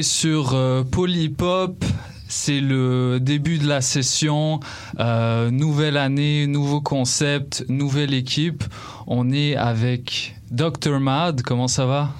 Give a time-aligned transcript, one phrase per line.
[0.00, 1.84] Est sur euh, Polypop.
[2.28, 4.60] C'est le début de la session.
[4.98, 8.64] Euh, nouvelle année, nouveau concept, nouvelle équipe.
[9.06, 11.00] On est avec Dr.
[11.00, 11.42] Mad.
[11.42, 12.10] Comment ça va?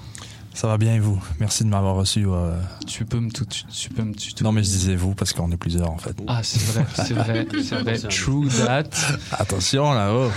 [0.53, 1.19] Ça va bien et vous?
[1.39, 2.25] Merci de m'avoir reçu.
[2.27, 4.43] euh, Tu peux me tout, tu peux me tutoyer.
[4.43, 6.15] Non mais je disais vous parce qu'on est plusieurs en fait.
[6.27, 7.97] Ah, c'est vrai, c'est vrai, c'est vrai.
[8.09, 8.89] True that.
[9.31, 10.29] Attention là-haut.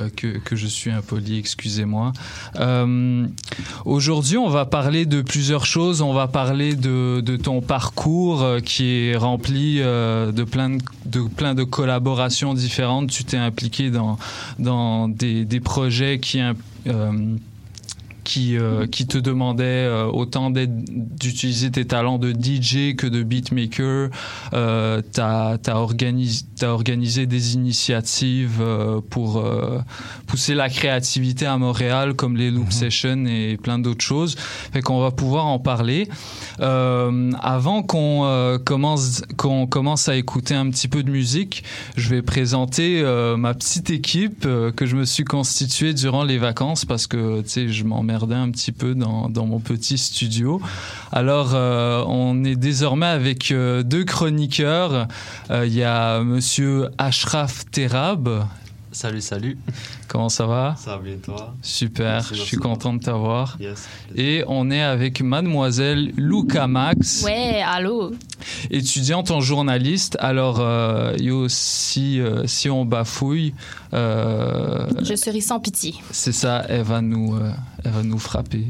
[0.00, 0.08] Euh,
[0.44, 2.12] que, je suis impoli, excusez-moi.
[2.56, 3.26] Euh,
[3.84, 6.02] Aujourd'hui, on va parler de plusieurs choses.
[6.02, 13.10] On va parler de, ton parcours euh, qui est rempli de, plein de, collaborations différentes.
[13.10, 16.40] Tu t'es impliqué dans, des, projets qui...
[18.24, 24.10] qui, euh, qui te demandait euh, autant d'utiliser tes talents de DJ que de beatmaker.
[24.52, 29.44] Euh, tu as, organisé, organisé des initiatives euh, pour
[30.26, 34.36] pousser la créativité à Montréal, comme les Loop Sessions et plein d'autres choses.
[34.72, 36.08] Fait qu'on va pouvoir en parler.
[36.58, 41.64] Avant qu'on commence, qu'on commence à écouter un petit peu de musique,
[41.96, 43.02] je vais présenter
[43.36, 47.68] ma petite équipe que je me suis constituée durant les vacances parce que tu sais,
[47.68, 47.84] je
[48.14, 50.60] un petit peu dans, dans mon petit studio.
[51.10, 55.08] Alors, euh, on est désormais avec euh, deux chroniqueurs.
[55.50, 58.46] Euh, Il y a Monsieur Ashraf Terab.
[58.92, 59.58] Salut, salut.
[60.12, 60.74] Comment ça va?
[60.78, 61.54] Ça va bien toi?
[61.62, 63.56] Super, Merci, je suis content de t'avoir.
[63.58, 63.88] Yes.
[64.14, 68.12] Et on est avec mademoiselle Luca Max, Ouais, allô?
[68.70, 70.18] étudiante en journaliste.
[70.20, 73.54] Alors, euh, yo, si, euh, si on bafouille,
[73.94, 75.94] euh, Je serai sans pitié.
[76.10, 77.50] c'est ça, elle va, nous, euh,
[77.82, 78.66] elle va nous frapper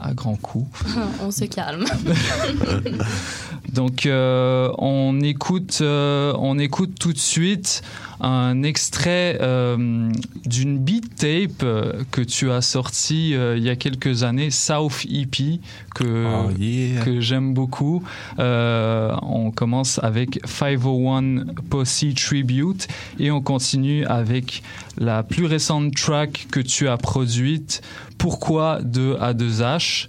[0.00, 0.68] à grands coups.
[1.24, 1.86] On se calme.
[3.72, 7.82] Donc, euh, on, écoute, euh, on écoute tout de suite
[8.20, 10.08] un extrait euh,
[10.46, 15.06] d'une beat tape euh, que tu as sorti euh, il y a quelques années, South
[15.10, 15.60] EP,
[15.94, 17.02] que, Oh yeah.
[17.02, 18.02] que j'aime beaucoup.
[18.38, 24.62] Euh, on commence avec 501 Posse Tribute et on continue avec
[24.98, 27.82] la plus récente track que tu as produite,
[28.18, 30.08] Pourquoi de A2H.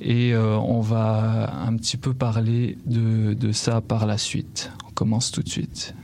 [0.00, 4.70] Et euh, on va un petit peu parler de, de ça par la suite.
[4.88, 5.94] On commence tout de suite.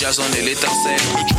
[0.00, 1.29] Jazz en est l'étincelle.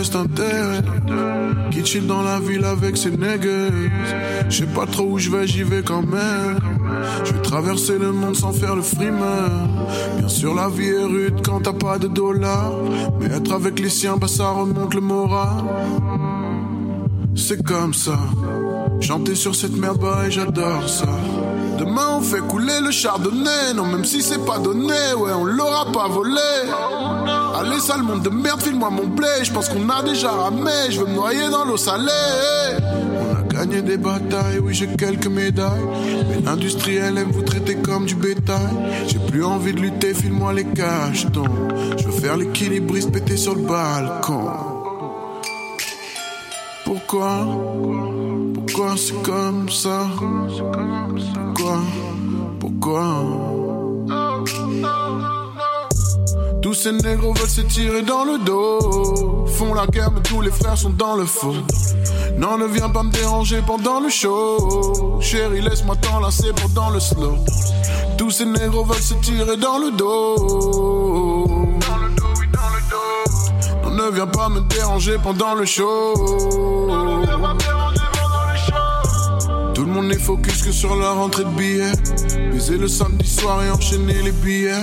[0.00, 0.16] Reste
[1.70, 3.70] Qui chill dans la ville avec ses niggas
[4.48, 6.58] Je sais pas trop où je vais, j'y vais quand même
[7.24, 9.50] Je vais traverser le monde sans faire le frimeur
[10.18, 12.72] Bien sûr la vie est rude quand t'as pas de dollars
[13.20, 15.64] Mais être avec les siens, bah ça remonte le moral
[17.36, 18.18] c'est comme ça.
[19.00, 21.06] Chanter sur cette merde, bah, et j'adore ça.
[21.78, 23.72] Demain, on fait couler le chardonnay.
[23.74, 26.40] Non, même si c'est pas donné, ouais, on l'aura pas volé.
[27.60, 29.28] Allez, sale monde de merde, file-moi mon blé.
[29.42, 30.70] Je pense qu'on a déjà ramé.
[30.88, 32.08] Je veux me noyer dans l'eau salée.
[32.80, 35.84] On a gagné des batailles, oui, j'ai quelques médailles.
[36.30, 38.74] Mais l'industrie, elle aime vous traiter comme du bétail.
[39.08, 41.44] J'ai plus envie de lutter, file-moi les cachetons.
[41.98, 44.48] Je veux faire l'équilibriste péter sur le balcon.
[46.86, 47.46] Pourquoi?
[48.54, 50.06] Pourquoi c'est comme ça?
[51.54, 51.80] Pourquoi?
[52.58, 53.49] Pourquoi?
[56.70, 59.44] Tous ces négros veulent se tirer dans le dos.
[59.58, 61.56] Font la guerre mais tous les frères sont dans le faux.
[62.38, 65.18] Non ne viens pas me déranger pendant le show.
[65.20, 67.38] Chérie laisse-moi t'enlacer pendant le slow.
[68.16, 70.36] Tous ces négros veulent se tirer dans le dos.
[73.82, 76.14] Non, ne viens pas me déranger pendant le show.
[76.14, 77.59] Le
[79.90, 82.50] monde est focus que sur la rentrée de billets.
[82.52, 84.80] Baiser le samedi soir et enchaîner les billets.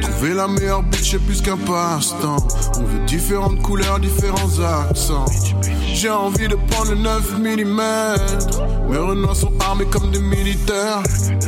[0.00, 2.46] Trouver la meilleure bitch c'est plus qu'un passe-temps.
[2.78, 5.26] On veut différentes couleurs, différents accents.
[5.94, 8.90] J'ai envie de prendre le 9 mm.
[8.90, 11.02] Mes renois sont armés comme des militaires.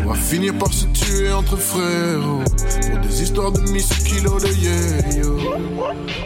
[0.05, 2.21] On va finir par se tuer entre frères.
[2.21, 5.39] Pour des histoires de miss kilo de yeah yo.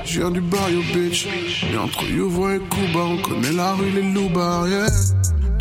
[0.05, 1.27] Je viens du barrio bitch.
[1.73, 4.31] Et entre Youvo et Cuba, on connaît la rue, les loups
[4.69, 4.87] yeah.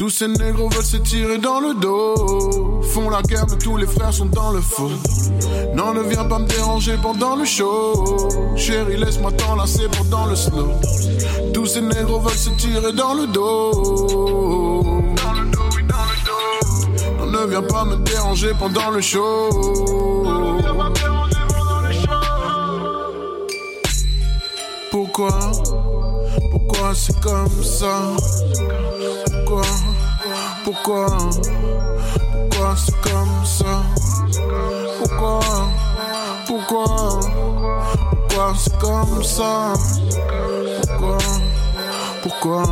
[0.01, 2.81] Tous ces négros veulent se tirer dans le dos.
[2.81, 4.89] Font la guerre, mais tous les frères sont dans le faux.
[5.75, 8.27] Non, ne viens pas me déranger pendant le show.
[8.55, 10.69] Chérie, laisse-moi t'enlacer pendant le slow.
[11.53, 15.03] Tous ces négros veulent se tirer dans le dos.
[17.19, 19.49] Non, ne viens pas me déranger pendant le show.
[24.89, 25.39] Pourquoi?
[26.49, 28.15] Pourquoi c'est comme ça?
[29.45, 29.90] Pourquoi?
[30.63, 31.07] Pourquoi?
[32.49, 33.83] Pourquoi c'est comme ça?
[34.99, 35.39] Pourquoi?
[36.45, 37.19] Pourquoi?
[38.11, 39.73] Pourquoi c'est comme ça?
[40.81, 41.17] Pourquoi?
[42.21, 42.63] Pourquoi?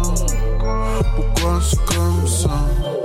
[1.16, 2.99] Pourquoi c'est comme ça?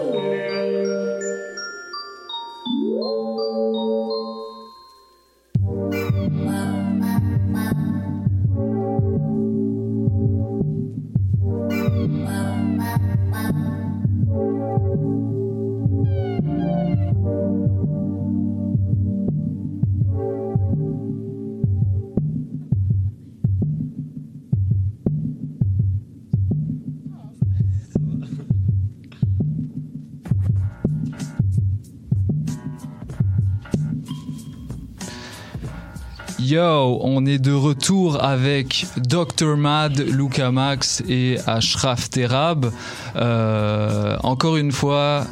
[36.54, 42.70] Yo, on est de retour avec Dr Mad, Luca Max et Ashraf Terab.
[43.16, 45.26] Euh, encore une fois,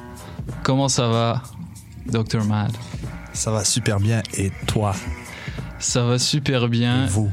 [0.64, 1.41] comment ça va,
[2.07, 2.73] Dr Mad?
[3.33, 4.21] Ça va super bien.
[4.35, 4.97] Et toi?
[5.79, 7.05] Ça va super bien.
[7.05, 7.31] Et vous?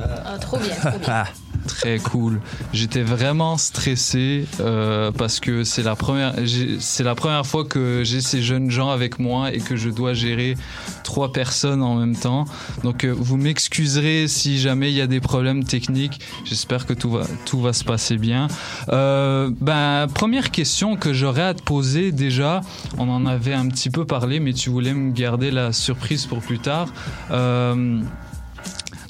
[0.00, 1.24] Ah, trop bien, trop bien.
[1.68, 2.40] Très cool.
[2.72, 6.34] J'étais vraiment stressé euh, parce que c'est la première,
[6.80, 10.14] c'est la première fois que j'ai ces jeunes gens avec moi et que je dois
[10.14, 10.56] gérer
[11.04, 12.46] trois personnes en même temps.
[12.84, 16.20] Donc euh, vous m'excuserez si jamais il y a des problèmes techniques.
[16.44, 18.48] J'espère que tout va tout va se passer bien.
[18.88, 22.62] Euh, ben première question que j'aurais à te poser déjà,
[22.96, 26.38] on en avait un petit peu parlé, mais tu voulais me garder la surprise pour
[26.38, 26.88] plus tard.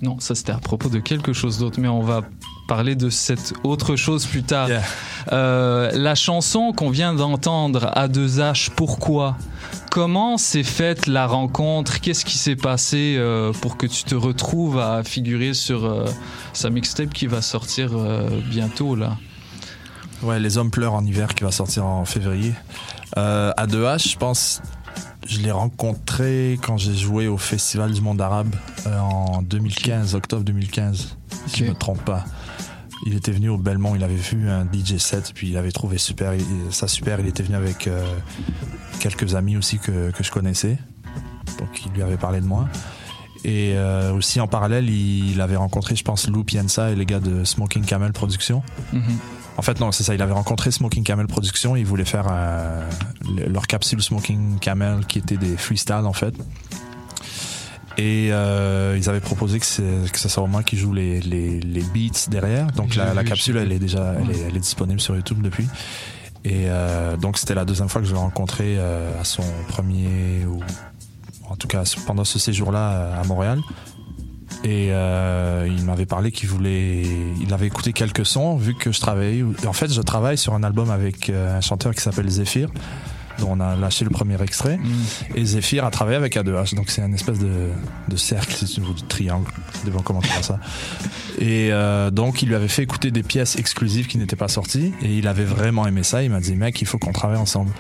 [0.00, 2.22] Non, ça c'était à propos de quelque chose d'autre, mais on va
[2.68, 4.68] parler de cette autre chose plus tard.
[4.68, 4.82] Yeah.
[5.32, 9.36] Euh, la chanson qu'on vient d'entendre, A2H, pourquoi?
[9.90, 12.00] Comment s'est faite la rencontre?
[12.00, 16.04] Qu'est-ce qui s'est passé euh, pour que tu te retrouves à figurer sur euh,
[16.52, 17.90] sa mixtape qui va sortir
[18.48, 19.16] bientôt là?
[20.22, 22.52] Ouais, Les Hommes pleurent en hiver qui va sortir en février.
[23.16, 24.62] Euh, A2H, je pense.
[25.26, 28.54] Je l'ai rencontré quand j'ai joué au Festival du Monde Arabe
[28.86, 32.24] en 2015, octobre 2015, si je ne me trompe pas.
[33.06, 35.98] Il était venu au Belmont, il avait vu un DJ set, puis il avait trouvé
[35.98, 36.32] super,
[36.70, 37.20] ça super.
[37.20, 38.04] Il était venu avec euh,
[39.00, 40.78] quelques amis aussi que, que je connaissais,
[41.58, 42.68] donc il lui avait parlé de moi.
[43.44, 47.06] Et euh, aussi en parallèle, il, il avait rencontré, je pense, Lou Piensa et les
[47.06, 48.62] gars de Smoking Camel Productions.
[48.92, 49.02] Mhm.
[49.56, 50.14] En fait, non, c'est ça.
[50.14, 51.74] Il avait rencontré Smoking Camel Productions.
[51.76, 52.88] Il voulait faire euh,
[53.36, 56.34] le- leur capsule Smoking Camel qui était des freestyles, en fait.
[57.98, 61.58] Et euh, ils avaient proposé que, c'est- que ce soit moi qui joue les, les,
[61.60, 62.68] les beats derrière.
[62.68, 65.66] Donc la, la capsule, elle est déjà elle est, elle est disponible sur YouTube depuis.
[66.44, 70.44] Et euh, donc c'était la deuxième fois que je l'ai rencontré euh, à son premier,
[70.46, 70.60] ou
[71.50, 73.60] en tout cas pendant ce séjour-là euh, à Montréal.
[74.64, 77.02] Et euh, il m'avait parlé qu'il voulait,
[77.40, 79.44] il avait écouté quelques sons vu que je travaillais.
[79.66, 82.68] En fait, je travaille sur un album avec euh, un chanteur qui s'appelle Zephyr,
[83.38, 84.78] dont on a lâché le premier extrait.
[84.78, 85.04] Mhm.
[85.34, 87.70] Et Zephyr a travaillé avec A2H, donc c'est une espèce de,
[88.08, 89.50] de cercle ou de triangle,
[89.84, 90.58] devant comment dire ça.
[91.38, 94.92] Et euh, donc il lui avait fait écouter des pièces exclusives qui n'étaient pas sorties,
[95.02, 96.22] et il avait vraiment aimé ça.
[96.22, 97.72] Il m'a dit mec, il faut qu'on travaille ensemble.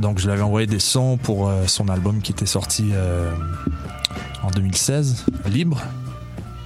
[0.00, 3.32] Donc je lui avais envoyé des sons pour euh, son album qui était sorti euh,
[4.42, 5.82] en 2016, Libre,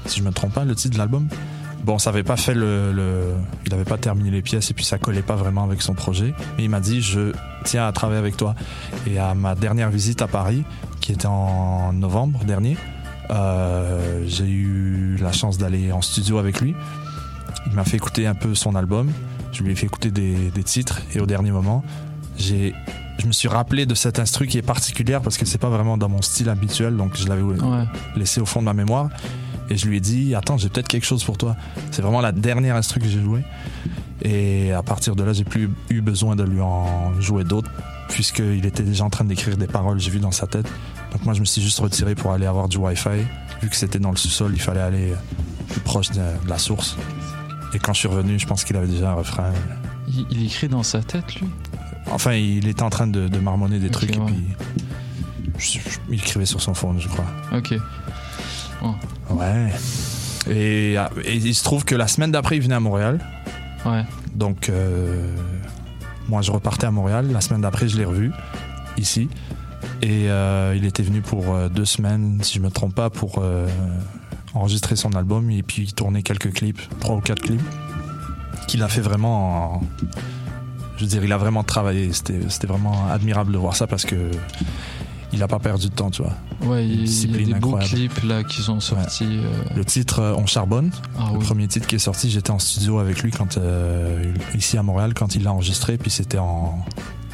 [0.07, 1.29] si je me trompe pas, le titre de l'album.
[1.87, 3.33] Bon, ça avait pas fait le, le-
[3.64, 6.35] il avait pas terminé les pièces et puis ça collait pas vraiment avec son projet.
[6.59, 7.33] Mais il m'a dit, je
[7.64, 8.57] tiens à travailler avec toi.
[9.07, 10.64] Et à ma dernière visite à Paris,
[11.00, 12.76] qui était en novembre dernier,
[13.31, 16.75] euh, j'ai eu la chance d'aller en studio avec lui.
[17.69, 19.11] Il m'a fait écouter un peu son album.
[19.52, 21.85] Je lui ai fait écouter des, des titres et au dernier moment,
[22.37, 22.75] j'ai,
[23.19, 25.97] je me suis rappelé de cette instru qui est particulière parce que c'est pas vraiment
[25.97, 27.85] dans mon style habituel, donc je l'avais Ouais.
[28.16, 29.09] laissé au fond de ma mémoire.
[29.70, 31.56] Et je lui ai dit, attends, j'ai peut-être quelque chose pour toi.
[31.90, 33.42] C'est vraiment la dernière instru que j'ai jouée.
[34.23, 37.70] Et à partir de là, j'ai plus eu besoin de lui en jouer d'autres,
[38.08, 40.66] puisqu'il était déjà en train d'écrire des paroles, j'ai vu dans sa tête.
[41.12, 43.25] Donc moi, je me suis juste retiré pour aller avoir du Wi-Fi.
[43.62, 45.12] Vu que c'était dans le sous-sol, il fallait aller
[45.68, 46.96] plus proche de, de la source.
[47.75, 49.52] Et quand je suis revenu, je pense qu'il avait déjà un refrain.
[50.08, 51.46] Il, il écrit dans sa tête, lui?
[52.11, 54.26] Enfin, il était en train de, de marmonner des trucs, et ouais.
[54.26, 54.44] puis
[55.58, 57.26] je- je- il écrivait sur son phone, je crois.
[57.52, 57.75] Ok.
[59.30, 59.73] Ouais.
[60.49, 63.18] Et, et il se trouve que la semaine d'après, il venait à Montréal.
[63.85, 64.04] Ouais.
[64.35, 65.35] Donc, euh,
[66.28, 67.28] moi, je repartais à Montréal.
[67.33, 68.33] La semaine d'après, je l'ai revu
[68.97, 69.28] ici.
[70.02, 73.37] Et euh, il était venu pour euh, deux semaines, si je me trompe pas, pour
[73.38, 73.66] euh,
[74.54, 77.62] enregistrer son album et puis tourner quelques clips, trois ou quatre clips,
[78.68, 79.75] qu'il a fait vraiment.
[79.76, 79.83] en-
[80.97, 82.11] je veux dire, il a vraiment travaillé.
[82.12, 84.30] C'était vraiment admirable de voir ça parce que
[85.37, 86.33] il a pas perdu de temps, tu vois.
[86.62, 87.95] Ouais, il, y a discipline des beaux incroyable.
[87.95, 89.25] clips là qui sont sortis.
[89.43, 91.45] euh, Le titre euh, On charbonne, Ah le oui.
[91.45, 95.12] premier titre qui est sorti, j'étais en studio avec lui quand euh, ici à Montréal
[95.14, 96.85] quand il l'a enregistré, puis c'était en,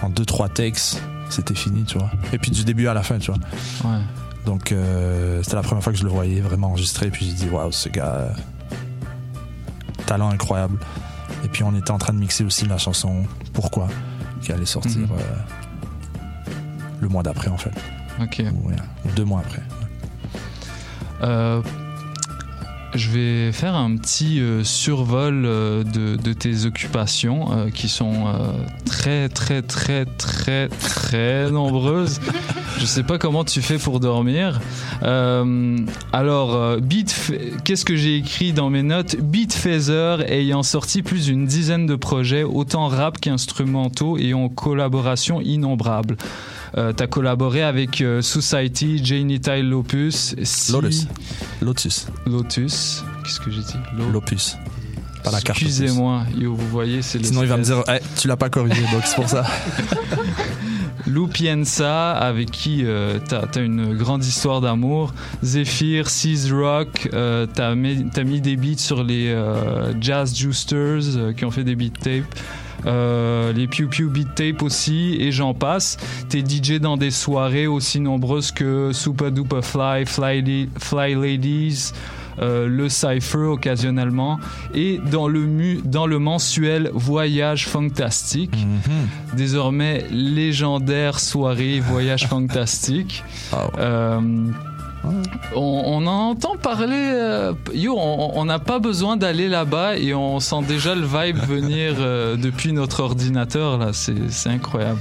[0.02, 0.96] en deux trois takes,
[1.30, 2.10] c'était fini, tu vois.
[2.32, 3.40] Et puis du début à la fin, tu vois.
[3.90, 4.00] Ouais.
[4.44, 4.74] Donc
[5.42, 7.88] c'était la première fois que je le voyais vraiment enregistré, puis j'ai dit waouh, ce
[7.88, 8.34] gars,
[10.06, 10.78] talent incroyable.
[11.44, 13.88] Et puis on était en train de mixer aussi la chanson Pourquoi,
[14.40, 15.08] qui allait sortir Mhm.
[17.02, 17.72] Le mois d'après en fait,
[18.22, 18.42] Ok.
[18.64, 19.62] ou, ouais, ou deux mois après.
[21.22, 21.60] Euh,
[22.94, 28.24] je vais faire un petit euh, survol euh, de, de tes occupations euh, qui sont
[28.84, 32.20] très très très très très nombreuses.
[32.78, 34.60] Je sais pas comment tu fais pour dormir.
[36.12, 37.32] Alors, Beat,
[37.64, 39.16] qu'est-ce que j'ai écrit dans mes notes?
[39.20, 45.40] Beat Phaser ayant sorti plus d'une dizaine de projets, autant rap qu'instrumentaux et en collaboration
[45.40, 46.16] innombrable.
[46.78, 49.00] Euh, T'as collaboré avec euh, Society,
[49.40, 51.06] Tyle Lopus, Si- Lotus.
[51.60, 52.06] Lotus.
[52.26, 53.04] Lotus.
[53.24, 53.74] Qu'est-ce que j'ai dit?
[53.98, 54.56] Lo- L'opus.
[55.22, 55.58] Pas la carte.
[55.58, 55.68] opus.
[55.68, 59.02] Excusez-moi, vous voyez, c'est Sinon, il va me dire, Eh, tu l'as pas corrigé, donc
[59.04, 59.44] c'est pour ça.
[61.06, 65.12] Lou Piensa, avec qui euh, t'as as une grande histoire d'amour.
[65.42, 71.16] Zephyr, Seas Rock, euh, t'as mis, t'as mis des beats sur les euh, Jazz Justers
[71.16, 72.24] euh, qui ont fait des beat tapes.
[72.86, 75.96] Euh, les Pew Pew Beat Tape aussi, et j'en passe.
[76.28, 81.92] T'es DJ dans des soirées aussi nombreuses que Super Duper Fly, Fly, Ladies,
[82.40, 84.38] euh, le Cypher occasionnellement,
[84.74, 89.36] et dans le, mu dans le mensuel Voyage Fantastique Mhm.
[89.36, 93.22] désormais légendaire soirée Voyage Fantastique.
[93.52, 93.68] Ah.
[93.78, 94.20] Euh,
[95.04, 96.96] on, on en entend parler.
[96.96, 101.94] euh, yo, on n'a pas besoin d'aller là-bas et on sent déjà le vibe venir
[101.98, 103.78] euh, depuis notre ordinateur.
[103.78, 103.90] là.
[103.92, 105.00] C'est incroyable.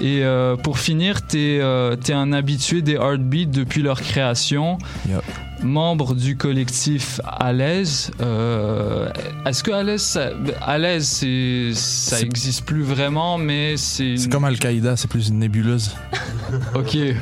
[0.00, 1.60] Et euh, pour finir, t'es
[2.02, 4.78] t'es un habitué des Heartbeats depuis leur création.
[5.08, 5.22] Yep.
[5.64, 8.10] Membre du collectif À l'aise.
[8.20, 9.08] Euh,
[9.46, 10.28] Est-ce que À l'aise, ça,
[10.60, 14.16] à l'aise, c'est ça C'est- existe plus vraiment, mais c'est.
[14.16, 15.90] C'est comme Al-Qaïda, c'est plus une nébuleuse.
[16.74, 16.94] Ok.
[16.94, 17.16] Il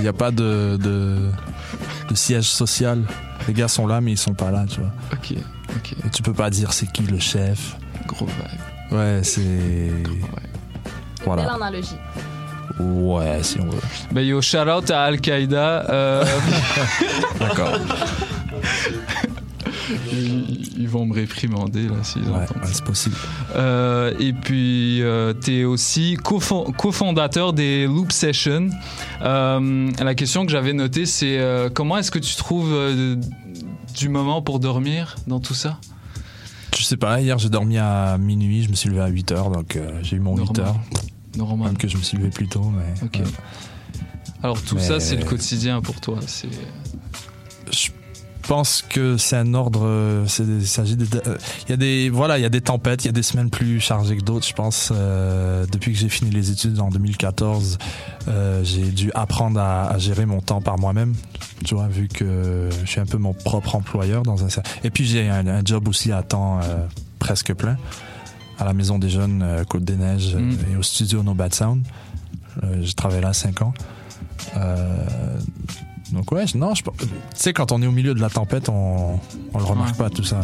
[0.00, 1.30] n'y a pas de, de,
[2.08, 3.02] de siège social.
[3.46, 4.90] Les gars sont là, mais ils sont pas là, tu vois.
[5.12, 5.34] Ok.
[5.76, 5.94] Ok.
[6.06, 7.76] Et tu peux pas dire c'est qui le chef.
[8.06, 8.98] Gros vibe.
[8.98, 9.40] Ouais, c'est.
[9.40, 9.92] Ouais.
[10.02, 10.92] Belle
[11.24, 11.52] Voilà.
[11.54, 11.94] analogie.
[12.80, 13.78] Ouais, si on veut.
[14.12, 15.90] Ben yo, shout out à Al-Qaïda.
[15.90, 16.24] Euh,
[17.38, 17.78] D'accord.
[20.12, 23.16] ils, ils vont me réprimander là s'ils Ouais, entendent ouais, c'est possible.
[23.56, 25.02] Euh, et puis,
[25.44, 28.70] tu es aussi cofon- cofondateur des Loop Sessions.
[29.22, 33.16] Euh, la question que j'avais notée, c'est euh, comment est-ce que tu trouves euh,
[33.96, 35.78] du moment pour dormir dans tout ça?
[36.76, 39.50] Je sais pas, hier j'ai dormi à minuit, je me suis levé à 8 heures,
[39.50, 40.58] donc euh, j'ai eu mon 8
[41.36, 41.68] Normal.
[41.68, 42.94] Même que je me suis levé plus tôt, mais.
[43.06, 43.16] Ok.
[43.24, 43.32] ouais.
[44.42, 46.18] Alors, tout Mais- ça, c'est le quotidien pour toi.
[46.26, 46.48] C'est
[47.70, 47.88] Je
[48.48, 49.82] pense que c'est un ordre.
[49.86, 51.06] euh, c'est- Il s'agit de.
[51.66, 53.50] Il y a des voilà, il y a des tempêtes, il y a des semaines
[53.50, 54.46] plus chargées que d'autres.
[54.46, 54.90] Je pense.
[54.92, 57.78] euh, depuis que j'ai fini les études en 2014,
[58.28, 61.14] euh, j'ai dû apprendre à, à gérer mon temps par moi-même.
[61.64, 64.48] Tu vois, vu que je suis un peu mon propre employeur dans un.
[64.82, 66.84] Et puis j'ai un, un job aussi à temps euh,
[67.20, 67.76] presque plein
[68.62, 70.56] à la maison des jeunes euh, Côte des Neiges euh, Mm.
[70.72, 71.84] et au studio No Bad Sound.
[72.62, 73.74] Euh, j'ai travaillé là 5 ans.
[76.12, 76.90] Donc ouais, non, je, tu
[77.34, 79.18] sais, quand on est au milieu de la tempête, on,
[79.54, 80.04] on le remarque Ouais.
[80.08, 80.40] pas tout ça.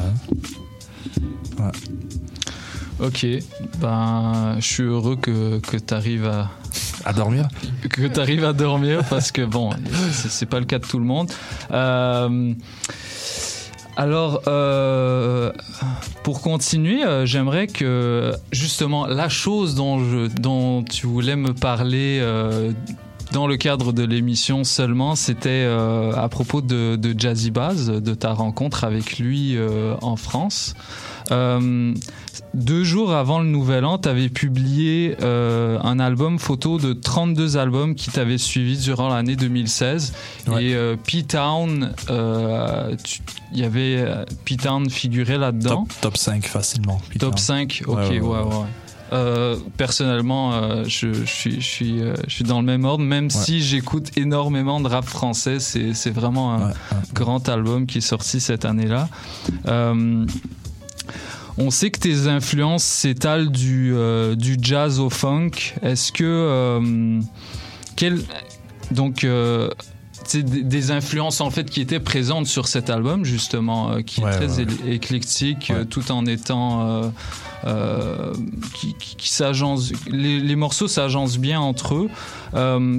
[1.61, 1.71] hein.
[3.01, 3.27] ok.
[3.81, 6.51] Ben, je suis heureux que, que tu arrives à,
[7.05, 7.49] À dormir
[7.91, 9.71] que tu arrives à dormir parce que bon,
[10.13, 11.31] c'est c'est pas le cas de tout le monde.
[11.71, 12.55] Euh,
[13.99, 15.51] alors, euh,
[16.23, 22.71] pour continuer, euh, j'aimerais que justement la chose dont, tu voulais me parler euh,
[23.33, 28.35] dans le cadre de l'émission seulement, c'était à propos de, de Jazzy Baz, de ta
[28.35, 29.59] rencontre avec lui
[30.01, 30.75] en France.
[31.31, 31.95] Euh,
[32.55, 37.57] deux jours avant le Nouvel An, tu avais publié euh, un album photo de 32
[37.59, 40.13] albums qui t'avaient suivi durant l'année 2016.
[40.49, 40.65] Ouais.
[40.65, 42.97] Et euh, P-Town, euh,
[43.53, 44.05] il y avait
[44.45, 45.85] P-Town figuré là-dedans.
[45.85, 47.01] top, top 5 facilement.
[47.19, 48.45] Top 5, ok, Ouais, ouais.
[49.11, 53.03] Euh, personnellement, euh, je, je suis, je, suis, euh, je suis dans le même ordre,
[53.05, 55.61] même si j'écoute énormément de rap français.
[55.61, 56.99] C'est c'est vraiment un Ouais, ouais.
[57.15, 59.09] grand album qui est sorti cette année-là.
[61.09, 61.13] Euh,
[61.59, 65.75] on sait que tes influences s'étalent du, euh, jazz au funk.
[65.83, 66.25] Est-ce que.
[66.25, 67.21] euh,
[67.97, 68.21] quel,
[68.91, 69.27] donc.
[70.35, 74.37] Des, influences en fait qui étaient présentes sur cet album justement euh, qui Ouais, est
[74.37, 77.11] très ouais, éclectique euh, tout en étant
[77.67, 78.33] euh,
[78.75, 82.09] qui, qui, qui s'agence les, les morceaux s'agencent bien entre eux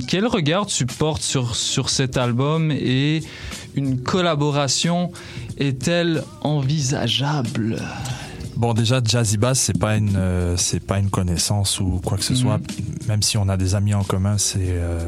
[0.08, 3.22] quel regard tu portes sur, sur cet album et
[3.76, 5.12] une collaboration
[5.58, 7.82] est-elle envisageable?
[8.56, 12.24] Bon, déjà, Jazzy Bass, c'est pas une, euh, c'est pas une connaissance ou quoi que
[12.26, 12.40] ce Mhm.
[12.40, 12.60] soit.
[13.08, 14.58] Même si on a des amis en commun, c'est.
[14.60, 15.00] euh,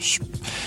[0.00, 0.18] je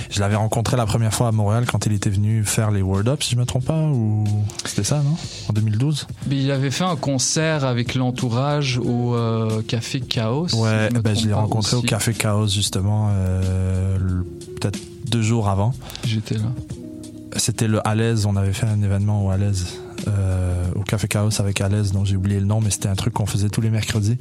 [0.10, 3.08] je l'avais rencontré la première fois à Montréal quand il était venu faire les Word
[3.08, 4.24] Up, si je me trompe pas, ou
[4.65, 5.15] c'était ça, non?
[5.48, 6.08] En 2012.
[6.28, 10.48] Mais il avait fait un concert avec l'entourage au euh, Café Chaos.
[10.48, 11.82] si Ouais, je ben, je l'ai rencontré au.
[11.82, 13.98] Café Chaos justement, euh,
[14.60, 15.74] peut-être deux jours avant.
[16.04, 16.52] J'étais là.
[17.36, 21.62] C'était le Alaise, on avait fait un événement au Alaise, euh, au Café Chaos avec
[21.62, 24.18] Alaise, dont j'ai oublié le nom, mais c'était un truc qu'on faisait tous les mercredis.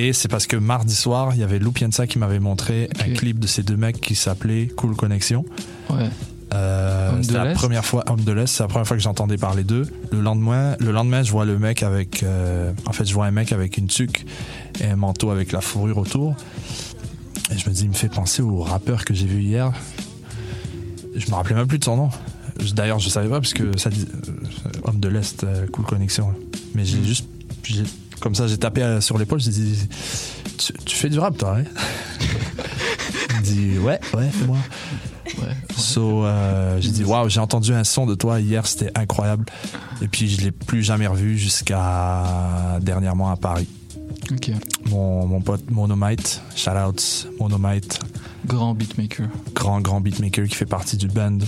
[0.00, 3.12] Et c'est parce que mardi soir, il y avait Lou Pienza qui m'avait montré un
[3.14, 5.44] clip de ces deux mecs qui s'appelait Cool Connexion.
[5.90, 6.08] Ouais.
[6.54, 9.64] Euh, c'était la première fois, Homme de l'Est, c'est la première fois que j'entendais parler
[9.64, 9.82] d'eux.
[10.12, 13.32] Le lendemain, le lendemain, je vois le mec avec, euh, en fait, je vois un
[13.32, 14.24] mec avec une tuque
[14.80, 16.36] et un manteau avec la fourrure autour.
[17.50, 19.72] Et je me dis, il me fait penser au rappeur que j'ai vu hier.
[21.16, 22.10] Je me rappelais même plus de son nom.
[22.74, 26.32] D'ailleurs, je savais pas parce que ça dit euh, Homme de l'Est, euh, cool connexion.
[26.74, 27.26] Mais j'ai juste,
[27.64, 27.82] j'ai-
[28.20, 29.78] comme ça, j'ai tapé euh, sur l'épaule, j'ai dit,
[30.58, 31.64] tu, tu fais du rap, toi, hein
[33.36, 34.56] Il dit, ouais, ouais, c'est moi.
[35.38, 35.54] Ouais.
[35.76, 39.44] So, euh, j'ai dit, waouh, j'ai entendu un son de toi hier, c'était incroyable.
[40.02, 43.68] Et puis, je l'ai plus jamais revu jusqu'à dernièrement à Paris.
[44.86, 47.98] Mon, mon pote Monomite, shout out Monomite,
[48.46, 49.26] Grand beatmaker.
[49.54, 51.38] grand, grand beatmaker qui fait partie du band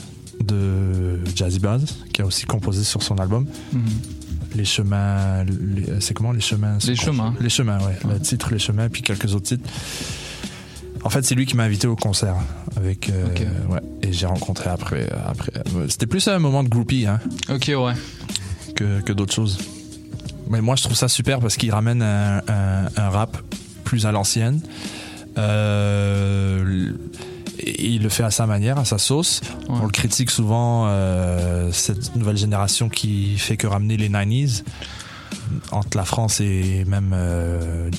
[0.43, 3.47] de Jazzy Buzz, qui a aussi composé sur son album.
[3.73, 3.83] Mhm.
[4.55, 7.35] Les chemins, les- c'est comment les chemins Les chemins.
[7.41, 7.97] Les chemins, ouais.
[8.05, 8.15] Ouais.
[8.15, 9.69] Le titre Les chemins, puis quelques autres titres.
[11.05, 12.37] En fait, c'est lui qui m'a invité au concert
[12.77, 13.09] avec.
[13.11, 13.27] euh,
[13.69, 13.81] ouais.
[14.03, 15.09] Et j'ai rencontré après.
[15.27, 15.53] après.
[15.89, 17.95] C'était plus un moment de groupie, hein, Ok, ouais.
[18.75, 19.59] que, que d'autres choses.
[20.51, 23.39] Mais moi, je trouve ça super parce qu'il ramène un, un- un rap
[23.85, 24.61] plus à l'ancienne.
[25.39, 26.93] Euh,
[27.81, 29.41] et il le fait à sa manière, à sa sauce.
[29.69, 29.77] Ouais.
[29.81, 34.63] On le critique souvent, euh, cette nouvelle génération qui fait que ramener les 90s
[35.73, 37.91] entre la France et même euh,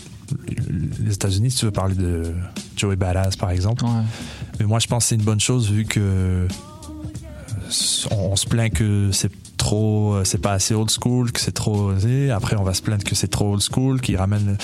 [1.04, 2.34] les États-Unis, si tu veux parler de
[2.78, 3.84] Joey Badass par exemple.
[3.86, 4.02] Ouais.
[4.60, 6.48] Mais moi, je pense que c'est une bonne chose vu que euh,
[8.12, 11.91] on, on se plaint que c'est trop, c'est pas assez old school, que c'est trop.
[11.91, 12.32] osé.
[12.32, 14.58] Après, on va se plaindre que c'est trop old school, qui ramène.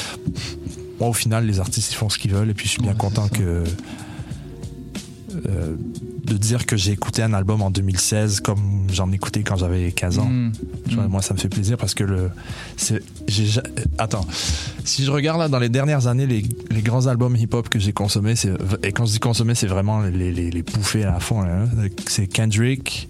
[1.00, 2.94] Moi, au final, les artistes ils font ce qu'ils veulent, et puis je suis bien
[2.94, 3.38] Ouais, content ça.
[5.48, 5.76] Euh,
[6.26, 10.20] de dire que j'ai écouté un album en 2016 comme j'en écoutais quand j'avais 15
[10.20, 10.26] ans.
[10.26, 10.52] Mm.
[10.90, 11.10] Tu vois, Mm.
[11.12, 12.30] Moi, ça me fait plaisir parce que le.
[13.28, 13.62] j'ai ja-
[13.98, 14.26] Attends.
[14.84, 17.94] Si je regarde là dans les dernières années, les, les grands albums hip-hop que j'ai
[17.94, 18.34] consommés,
[18.84, 21.42] et quand je dis consommer, c'est vraiment les, les, les bouffées à fond.
[21.44, 21.66] hein.
[22.08, 23.08] C'est Kendrick.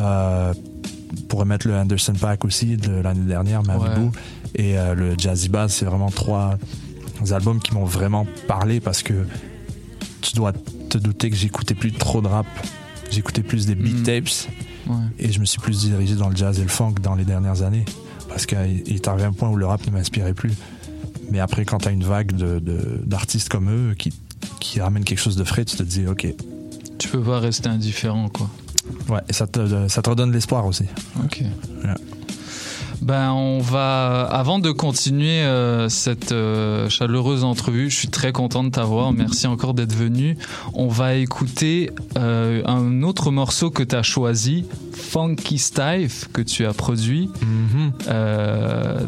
[0.00, 0.54] Euh,
[1.28, 4.06] pourrait mettre le Anderson Pack aussi de l'année dernière, Malibu.
[4.06, 4.10] Ouais.
[4.54, 6.56] Et euh, le Jazzy Bass, c'est vraiment trois
[7.32, 9.12] albums qui m'ont vraiment parlé parce que
[10.20, 12.46] tu dois te douter que j'écoutais plus trop de rap.
[13.10, 14.02] J'écoutais plus des beat Mhm.
[14.02, 14.28] tapes
[14.88, 14.94] Ouais.
[15.18, 17.62] et je me suis plus dirigé dans le jazz et le funk dans les dernières
[17.62, 17.84] années
[18.28, 20.52] parce qu'il il est arrivé un point où le rap ne m'inspirait plus.
[21.30, 24.12] Mais après, quand tu as une vague de- de- d'artistes comme eux qui,
[24.58, 26.26] qui ramènent quelque chose de frais, tu te dis, ok.
[26.98, 28.48] Tu peux pas rester indifférent, quoi.
[29.08, 30.84] Ouais, et ça te, ça te redonne l'espoir aussi.
[31.24, 31.42] Ok.
[31.84, 31.90] Ouais.
[33.02, 38.62] Ben, on va, avant de continuer euh, cette euh, chaleureuse entrevue, je suis très content
[38.62, 39.12] de t'avoir.
[39.12, 40.36] Merci encore d'être venu.
[40.74, 46.66] On va écouter euh, un autre morceau que tu as choisi, Funky Style, que tu
[46.66, 47.30] as produit,
[48.08, 49.06] euh,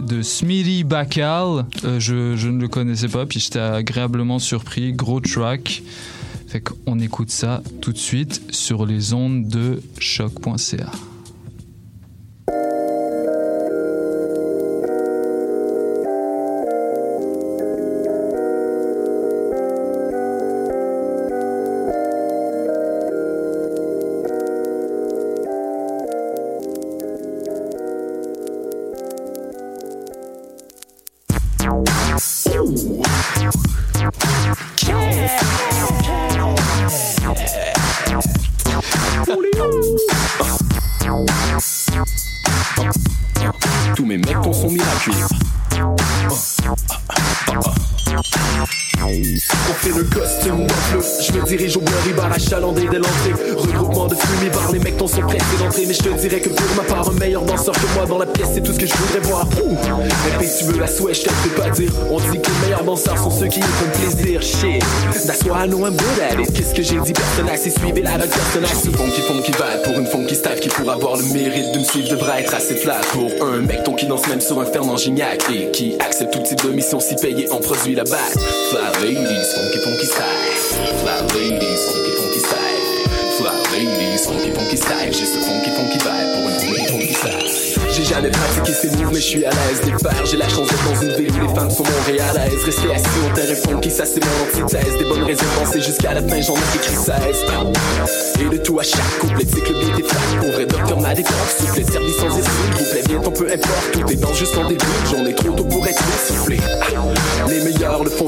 [0.00, 1.66] de Smitty Bacal.
[1.84, 4.92] Je, je ne le connaissais pas, puis j'étais agréablement surpris.
[4.92, 5.82] Gros track.
[6.48, 10.90] Fait qu'on écoute ça tout de suite sur les ondes de choc.ca.
[75.02, 78.38] Gignac Et qui accepte tout type de mission si payé en produit la batte
[78.70, 80.22] Fly ladies, funky funky style
[81.02, 81.41] Fly
[88.88, 89.80] moves mais je suis à l'aise.
[90.02, 93.06] Faire J'ai la chance d'être dans une ville où les femmes sont montréalaises Rester assis
[93.24, 94.98] au terrain funky ça c'est mon antithèse.
[94.98, 97.14] Des bonnes raisons de penser jusqu'à la fin j'en ai écrit 16
[98.40, 101.00] Et de tout à chaque couplet c'est que le beat est flat Pour vrai docteur
[101.00, 104.34] m'a des corps soufflé Servi sans esprit couplet bien on peu importe Tout est dans
[104.34, 104.84] juste en début.
[105.10, 105.61] J'en ai trop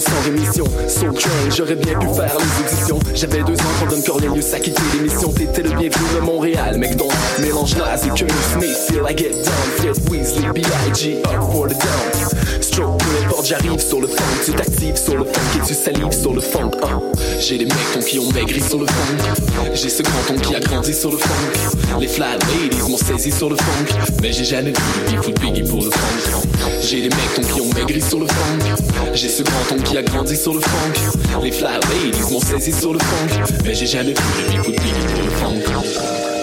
[0.04, 0.64] sans rémission.
[0.88, 4.60] Soul Train j'aurais bien pu faire les auditions J'avais deux ans quand Don Cornelius a
[4.60, 5.32] quitté l'émission.
[5.32, 9.30] T'étais le bienvenu de Montréal Mec donc mélange naze et Curry Smith Feel I get
[9.30, 9.54] down.
[9.76, 11.22] Fred Weasley B.I.G.
[11.24, 12.43] Up for the down
[12.76, 16.34] Peu importe j'arrive sur le funk Tu t'actives sur le funk et tu salives sur
[16.34, 17.00] le funk hein.
[17.38, 20.56] J'ai des mecs ton qui ont maigri sur le funk J'ai ce grand ton qui
[20.56, 24.44] a grandi sur le funk Les flat ladies m'ont saisi sur le funk Mais j'ai
[24.44, 24.76] jamais vu
[25.08, 26.48] Bigfoot Biggie pour le funk
[26.82, 28.84] J'ai des mecs ton qui ont maigri sur le funk
[29.14, 32.72] J'ai ce grand ton qui a grandi sur le funk Les flat ladies m'ont saisi
[32.72, 36.33] sur le funk Mais j'ai jamais vu Bigfoot Biggie pour le funk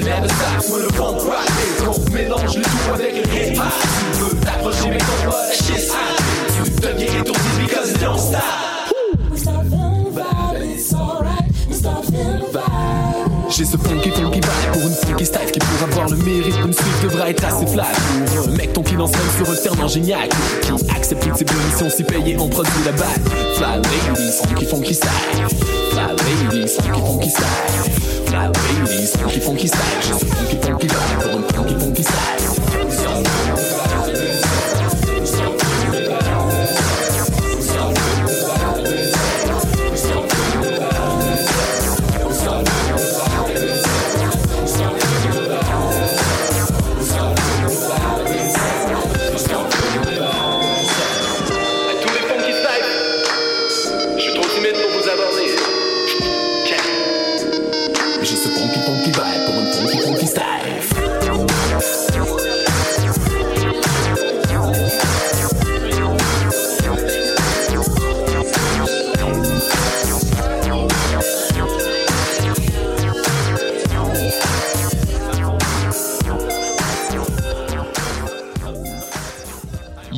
[0.00, 3.66] It the funk rock is On mélange le tout avec le hip hop.
[4.14, 8.40] Tu veux t'approcher mais ton pas shit's hot Tu deviens étourdi because it don't stop.
[13.50, 16.66] J'ai ce funky funky vibe pour une funky style qui pour avoir le mérite de
[16.66, 17.84] me suivre devra être assez flat.
[18.26, 20.30] Pour un mec ton qui lance même sur un terme en géniac
[20.62, 23.06] Qui accepte toutes ses missions si payé on produit la balle
[23.56, 25.10] Fly ladies, funky funky style.
[25.90, 32.02] Fly ladies, funky funky style Fly ladies, funky funky style funky funky vibe funky funky
[32.04, 32.69] style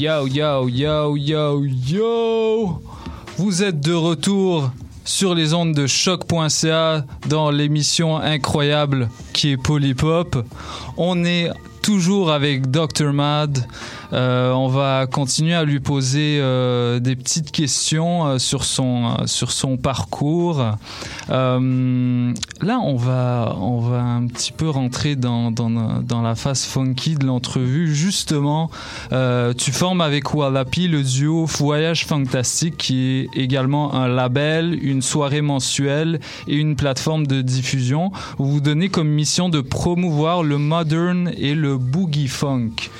[0.02, 2.82] Yo, yo, yo, yo, yo.
[3.38, 4.72] Vous êtes de retour
[5.04, 10.44] sur les ondes de choc.ca dans l'émission incroyable qui est Polypop.
[10.96, 11.50] On est
[11.82, 13.12] toujours avec Dr.
[13.12, 13.64] Mad.
[14.12, 19.26] Euh, on va continuer à lui poser euh, des petites questions euh, sur son euh,
[19.26, 20.62] sur son parcours.
[21.30, 25.70] Euh, là, on va on va un petit peu rentrer dans dans,
[26.02, 27.94] dans la phase funky de l'entrevue.
[27.94, 28.70] Justement,
[29.56, 35.42] tu formes avec Wallapi le duo Voyage Fantastique, qui est également un label, une soirée
[35.42, 38.12] mensuelle et une plateforme de diffusion.
[38.38, 42.90] Où vous donnez comme mission de promouvoir le modern et le boogie funk.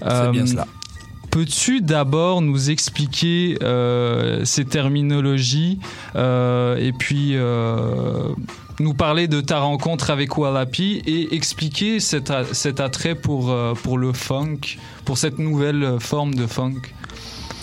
[0.00, 0.66] C'est bien Euh, cela.
[1.30, 5.78] Peux-tu d'abord nous expliquer euh, ces terminologies
[6.16, 8.28] euh, et puis euh,
[8.80, 12.30] nous parler de ta rencontre avec Wallapi et expliquer cet,
[12.80, 16.80] attrait pour, pour le funk, pour cette nouvelle forme de funk?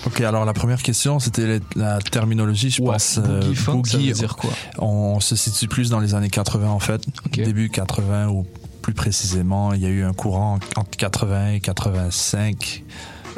[0.05, 3.17] Ok, alors la première question, c'était la, terminologie, je Ouais, pense.
[3.17, 4.51] euh, boogie funk, ça boogie, veut dire quoi?
[4.77, 8.45] On se situe plus dans les années 80 en fait, début 80 ou
[8.85, 12.83] plus précisément, il y a eu un courant entre 80 et 85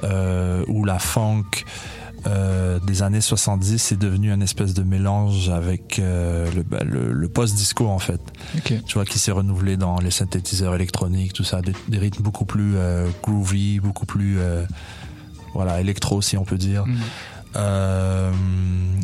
[0.03, 1.45] euh, où la funk
[2.25, 7.13] euh, des années 70 est devenue un espèce de mélange avec euh, le, bah, le,
[7.13, 8.19] le post-disco en fait.
[8.65, 12.43] Tu vois, qui s'est renouvelé dans les synthétiseurs électroniques, tout ça, des, des rythmes beaucoup
[12.43, 12.75] plus
[13.23, 14.39] groovy, beaucoup plus
[15.53, 16.85] voilà électro si on peut dire.
[16.85, 16.97] Mm.
[17.57, 18.31] Euh,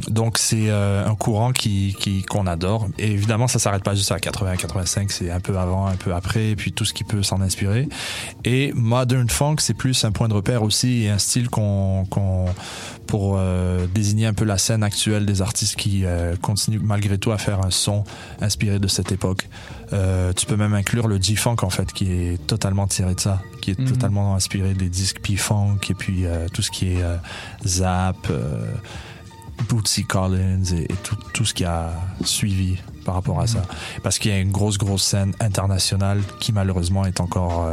[0.08, 1.96] donc c'est euh, un courant qui
[2.30, 2.88] qu'on adore.
[3.00, 6.14] Et évidemment, ça s'arrête pas juste à 80, 85, c'est un peu avant, un peu
[6.14, 7.88] après, et puis tout ce qui peut s'en inspirer.
[8.46, 12.06] Et modern funk, c'est plus un point de repère aussi et un style qu'on
[13.08, 16.04] pour euh, désigner un peu la scène actuelle des artistes qui
[16.42, 18.04] continuent malgré tout à faire un son
[18.42, 19.48] inspiré de cette époque.
[20.36, 23.72] Tu peux même inclure le G-Funk en fait, qui est totalement tiré de ça, qui
[23.72, 23.88] est Mhm.
[23.88, 27.16] totalement inspiré des disques P-Funk et puis euh, tout ce qui est euh,
[27.66, 28.74] Zap, euh,
[29.70, 31.92] Bootsy Collins et, et tout, tout ce qui a
[32.26, 33.62] suivi par rapport à ça.
[34.04, 37.66] Parce qu'il y a une grosse, grosse scène internationale qui malheureusement est encore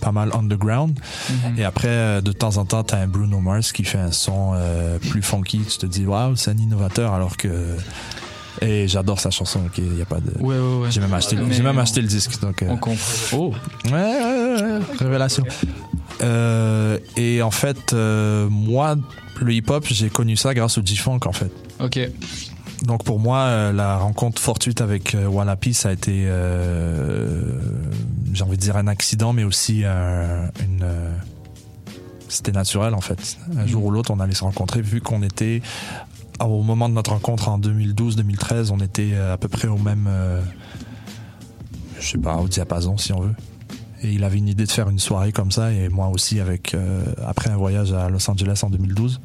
[0.00, 0.98] pas mal underground.
[1.30, 1.58] Mhm.
[1.58, 4.98] Et après, de temps en temps, t'as un Bruno Mars qui fait un son euh,
[4.98, 5.60] plus funky.
[5.68, 7.76] Tu te dis, waouh, c'est un innovateur, alors que.
[8.60, 10.30] Et j'adore sa chanson, ok, il y a pas de.
[10.38, 10.90] Ouais, ouais, ouais.
[10.90, 12.62] J'ai même acheté, le- j'ai même acheté le disque, donc.
[12.62, 12.96] euh, On comprend.
[13.32, 13.54] Oh,
[13.86, 15.44] Ouais, ouais, ouais, révélation.
[16.22, 18.96] Euh, et en fait, euh, moi,
[19.40, 21.50] le hip-hop, j'ai connu ça grâce au G-Funk, en fait.
[21.80, 21.98] ok.
[22.82, 26.26] Donc pour moi, euh, la rencontre fortuite avec Wallapi, ça a été,
[28.32, 30.84] j'ai envie de dire un accident, mais aussi un- une.
[32.28, 33.36] C'était naturel en fait.
[33.56, 35.62] Un jour ou l'autre, on allait se rencontrer, vu qu'on était
[36.40, 40.08] au moment de notre rencontre en 2012-2013, on était à peu près au même,
[42.00, 43.34] je sais pas, au diapason si on veut.
[44.02, 46.74] Et il avait une idée de faire une soirée comme ça, et moi aussi avec
[46.74, 49.20] euh, après un voyage à Los Angeles en 2012.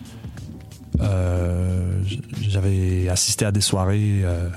[0.99, 2.01] Euh,
[2.41, 4.49] j'avais assisté à des soirées euh,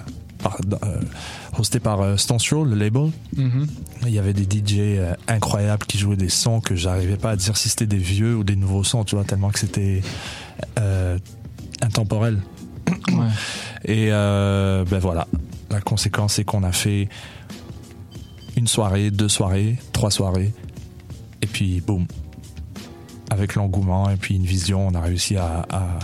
[0.43, 0.59] par,
[1.59, 3.11] hostées par Throw, le label.
[3.37, 3.67] Mhm.
[4.03, 7.57] Il y avait des DJ incroyables qui jouaient des sons que j'arrivais pas à dire
[7.57, 10.03] si c'était des vieux ou des nouveaux sons, tu vois, tellement que c'était
[11.81, 12.41] intemporel.
[13.13, 13.27] Ouais.
[13.85, 15.27] Et ben voilà,
[15.71, 17.09] la conséquence c'est qu'on a fait
[18.61, 20.53] une soirée, deux soirées, trois soirées,
[21.43, 22.07] et puis boum.
[23.31, 25.99] Avec l'engouement et puis une vision, on a réussi à, à,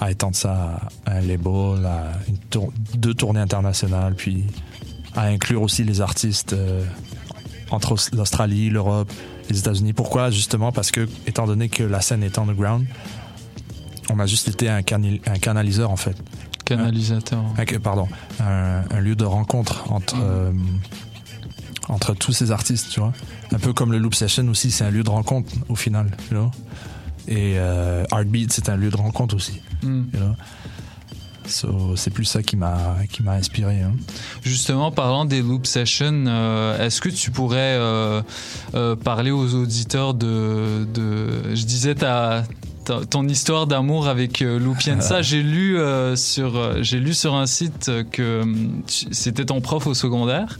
[0.00, 4.44] à étendre ça à un label, à une tour- deux tournées internationales, puis
[5.16, 6.84] à inclure aussi les artistes euh,
[7.70, 9.10] entre Aus- l'Australie, l'Europe,
[9.48, 9.92] les États-Unis.
[9.94, 10.30] Pourquoi?
[10.30, 12.84] Justement parce que, étant donné que la scène est underground,
[14.10, 16.16] on a juste été un, cani- un canaliseur en fait.
[16.64, 17.42] Canalisateur.
[17.56, 18.06] Un- pardon,
[18.40, 20.52] un, un lieu de rencontre entre euh,
[21.90, 23.12] entre tous ces artistes, tu vois.
[23.52, 26.10] Un peu comme le Loop Session aussi, c'est un lieu de rencontre au final.
[27.28, 30.04] Et euh, Heartbeat, c'est un lieu de rencontre aussi, Mm.
[31.46, 33.80] So, c'est plus ça qui m'a qui m'a inspiré.
[33.82, 33.94] Hein.
[34.42, 38.22] Justement, parlant des loop sessions, euh, est-ce que tu pourrais euh,
[38.74, 42.44] euh, parler aux auditeurs de, de je disais ta-
[43.08, 45.22] ton histoire d'amour avec euh, Lupienza.
[45.30, 48.42] J'ai lu euh, sur euh, j'ai lu sur un site que
[48.86, 50.58] c'était ton prof au secondaire.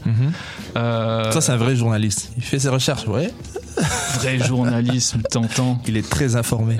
[0.77, 2.31] Euh, Ça, c'est un vrai journaliste.
[2.37, 3.31] Il fait ses recherches, ouais.
[4.15, 5.81] vrai journalisme, t'entends.
[5.87, 6.77] Il est très informé.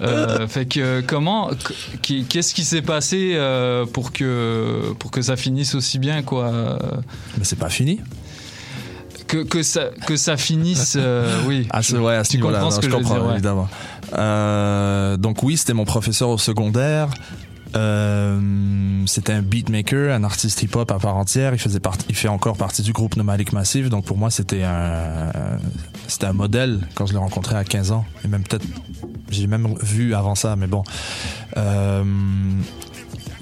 [0.00, 1.50] Euh, fait que comment,
[2.02, 3.38] qu- qu'est-ce qui s'est passé
[3.92, 6.78] pour que pour que ça finisse aussi bien quoi?
[7.38, 8.00] Mais c'est pas fini.
[9.28, 11.66] Que, que ça que ça finisse, euh, oui.
[11.70, 13.24] Ah, c'est ouais, à ce tu niveau-là, comprends non, ce que je je comprends, dire,
[13.26, 13.32] ouais.
[13.34, 13.68] évidemment.
[14.18, 17.08] Euh, donc oui, c'était mon professeur au secondaire.
[17.74, 21.54] Euh, c'était un beatmaker, un artiste hip-hop à part entière.
[21.54, 23.88] Il faisait il fait encore partie du groupe Nomadic Massive.
[23.88, 25.30] Donc pour moi, c'était un,
[26.06, 28.04] c'était un modèle quand je l'ai rencontré à 15 ans.
[28.24, 28.66] Et même peut-être,
[29.30, 30.82] j'ai même vu avant ça, mais bon.
[31.56, 32.04] Euh,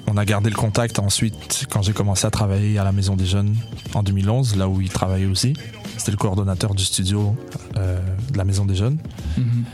[0.07, 3.25] on a gardé le contact ensuite quand j'ai commencé à travailler à la Maison des
[3.25, 3.55] Jeunes
[3.93, 5.53] en 2011, là où il travaillait aussi.
[5.97, 7.35] C'était le coordonnateur du studio
[7.75, 8.97] de la Maison des Jeunes.
[9.37, 9.65] Mhm.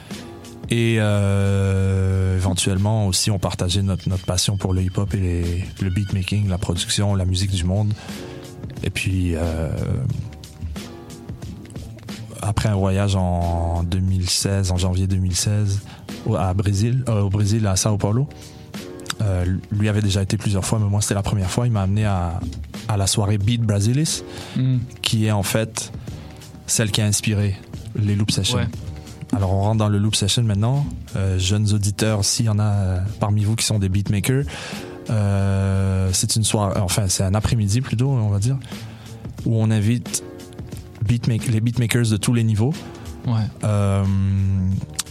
[0.69, 5.89] Et euh, éventuellement aussi, on partageait notre, notre passion pour le hip-hop et les- le
[5.89, 7.93] beatmaking, la production, la musique du monde.
[8.83, 9.69] Et puis, euh,
[12.41, 15.81] après un voyage en 2016, en janvier 2016,
[16.25, 18.27] au, à Brésil, euh, au Brésil, à Sao Paulo,
[19.21, 21.65] euh, lui avait déjà été plusieurs fois, mais moi c'était la première fois.
[21.65, 22.39] Il m'a amené à,
[22.87, 24.23] à la soirée Beat Brasilis,
[24.55, 24.79] Mhm.
[25.01, 25.91] qui est en fait
[26.67, 27.55] celle qui a inspiré
[27.95, 28.57] les Loop Sessions.
[28.59, 28.67] Ouais.
[29.35, 30.85] Alors on rentre dans le Loop Session maintenant.
[31.15, 34.45] Euh, jeunes auditeurs, s'il y en a euh, parmi vous qui sont des beatmakers,
[35.09, 38.57] euh, c'est une soirée, enfin c'est un après-midi plutôt, on va dire,
[39.45, 40.23] où on invite
[41.05, 42.73] beatmake- les beatmakers de tous les niveaux.
[43.25, 43.33] Ouais.
[43.63, 44.03] Euh,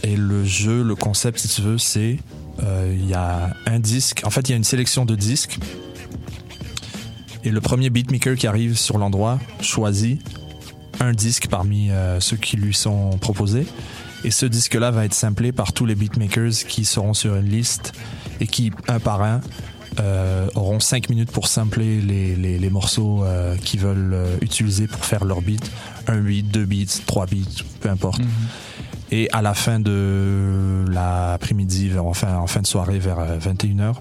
[0.03, 2.17] et le jeu, le concept, si tu veux, c'est
[2.59, 4.23] il y a un disque.
[4.25, 5.59] En fait, il y a une sélection de disques.
[7.43, 10.19] Et le premier beatmaker qui arrive sur l'endroit choisit
[10.99, 13.67] un disque parmi euh, ceux qui lui sont proposés.
[14.27, 17.93] Et ce disque-là va être samplé par tous les beatmakers qui seront sur une liste
[18.41, 19.39] et qui, un par un,
[20.01, 24.87] euh, auront 5 minutes pour sampler les, les, les morceaux euh, qu'ils veulent euh, utiliser
[24.87, 25.71] pour faire leur beat.
[26.07, 28.19] Un beat, deux beats, trois beats, peu importe.
[29.11, 33.93] Et à la fin de l'après-midi, enfin en fin de soirée, vers euh, 21h,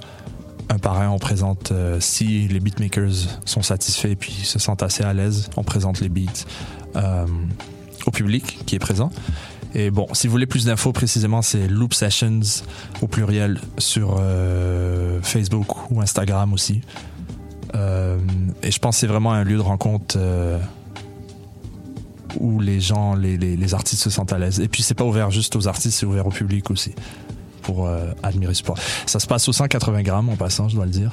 [0.70, 5.04] un par un, on présente, si les beatmakers sont satisfaits et puis se sentent assez
[5.04, 6.46] à l'aise, on présente les beats
[8.06, 9.12] au public qui est présent.
[9.78, 12.40] Et bon, si vous voulez plus d'infos précisément, c'est Loop Sessions
[13.02, 16.80] au pluriel sur euh, Facebook ou Instagram aussi.
[17.74, 18.16] Euh,
[18.62, 20.58] et je pense que c'est vraiment un lieu de rencontre euh,
[22.40, 24.60] où les gens, les, les, les artistes se sentent à l'aise.
[24.60, 26.94] Et puis c'est pas ouvert juste aux artistes, c'est ouvert au public aussi
[27.60, 28.78] pour euh, admirer ce sport.
[29.04, 31.10] Ça se passe au 180 grammes en passant, je dois le dire.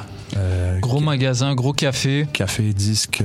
[0.80, 2.28] Gros magasin, gros café.
[2.32, 3.21] café, disque,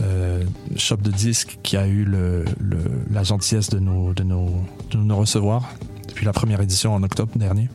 [0.00, 0.44] euh,
[0.76, 2.78] shop de disques qui a eu le, le-
[3.10, 4.50] la gentillesse de nous, de, nous,
[4.90, 5.68] de nous recevoir
[6.08, 7.68] depuis la première édition en octobre dernier.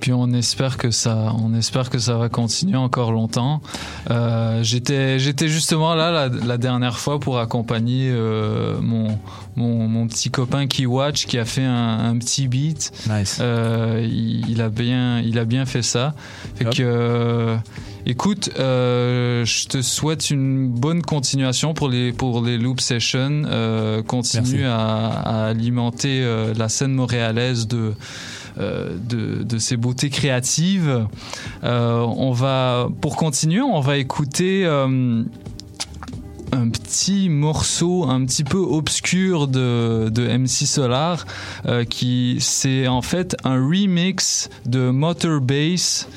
[0.00, 3.60] Puis on espère que ça, on espère que ça va continuer encore longtemps.
[4.10, 9.18] Euh, j'étais, j'étais justement là la, la dernière fois pour accompagner euh, mon,
[9.56, 12.92] mon, mon petit copain qui watch qui a fait un, un petit beat.
[13.08, 13.38] Nice.
[13.40, 16.14] Euh, il, il a bien, il a bien fait ça.
[16.56, 17.56] Fait que,
[18.06, 23.42] écoute, euh, je te souhaite une bonne continuation pour les pour les loop sessions.
[23.46, 27.92] Euh, continue à, à alimenter euh, la scène montréalaise de
[28.60, 31.06] de, de ces beautés créatives.
[31.64, 35.22] Euh, pour continuer, on va écouter euh,
[36.52, 41.26] un petit morceau un petit peu obscur de, de MC Solar
[41.66, 46.08] euh, qui c'est en fait un remix de Motor Bass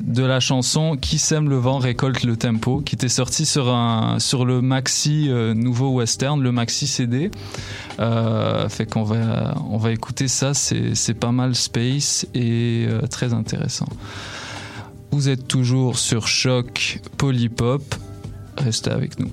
[0.00, 4.18] de la chanson Qui sème le vent récolte le tempo qui était sorti sur un
[4.18, 7.30] sur le maxi euh, nouveau western le maxi CD
[7.98, 13.06] euh, fait qu'on va on va écouter ça c'est c'est pas mal space et euh,
[13.06, 13.88] très intéressant.
[15.12, 17.82] Vous êtes toujours sur choc polypop.
[18.56, 19.32] Restez avec nous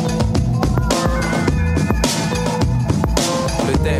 [3.83, 3.93] Chaque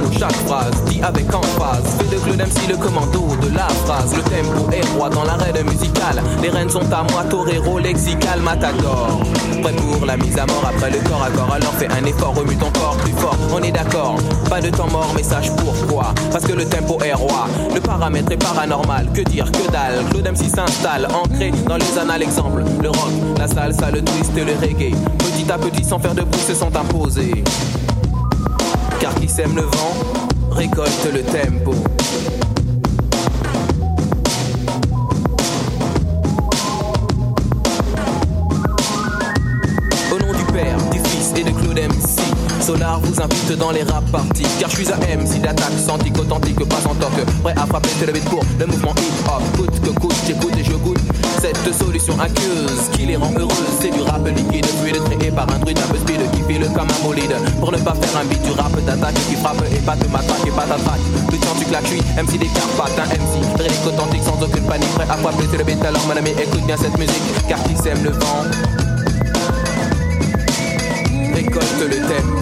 [0.00, 1.96] mot, chaque phrase, dit avec emphase.
[1.98, 4.14] Fait de Claude MC le commando de la phrase.
[4.14, 6.22] Le tempo est roi dans l'arène musicale.
[6.40, 9.31] Les rênes sont à moi, torero, lexical, matador
[10.04, 10.64] La mise à mort.
[10.68, 13.36] Après le corps à corps Alors fais un effort, remue ton plus fort.
[13.54, 14.16] On est d'accord,
[14.50, 16.12] pas de temps mort, mais sache pourquoi.
[16.32, 17.46] Parce que le tempo est roi.
[17.72, 20.04] Le paramètre est paranormal, que dire, que dalle.
[20.10, 24.42] Claude MC s'installe, ancré dans les annales Exemple, le rock, la salsa, le twist le
[24.60, 24.94] reggae.
[25.18, 27.44] Petit à petit, sans faire de bruit, se sont imposés.
[29.00, 29.94] Car qui sème le vent
[30.50, 31.74] récolte le tempo.
[43.00, 44.46] Vous invite dans les rap parties.
[44.60, 47.12] Car je suis un MC d'attaque, santique, authentique, pas en toc
[47.42, 49.42] Prêt à frapper c'est le pour le mouvement hip-hop.
[49.56, 50.98] Coûte que coûte, j'écoute et je goûte
[51.40, 53.66] Cette solution aqueuse qui les rend heureux.
[53.80, 56.88] C'est du rap liquide, fluide, créé par un druide un peu speed Qui file comme
[56.88, 57.34] un bolide.
[57.60, 60.46] Pour ne pas faire un beat du rap d'attaque Qui frappe et pas de matraque
[60.46, 61.00] et pas d'attaque.
[61.30, 65.06] Le temps tu claques, MC des Carpates Un MC très authentique sans aucune panique Prêt
[65.08, 68.10] à frapper c'est le alors mon ami écoute bien cette musique Car qui sème le
[68.10, 68.44] vent.
[71.34, 72.41] Récolte le tempo.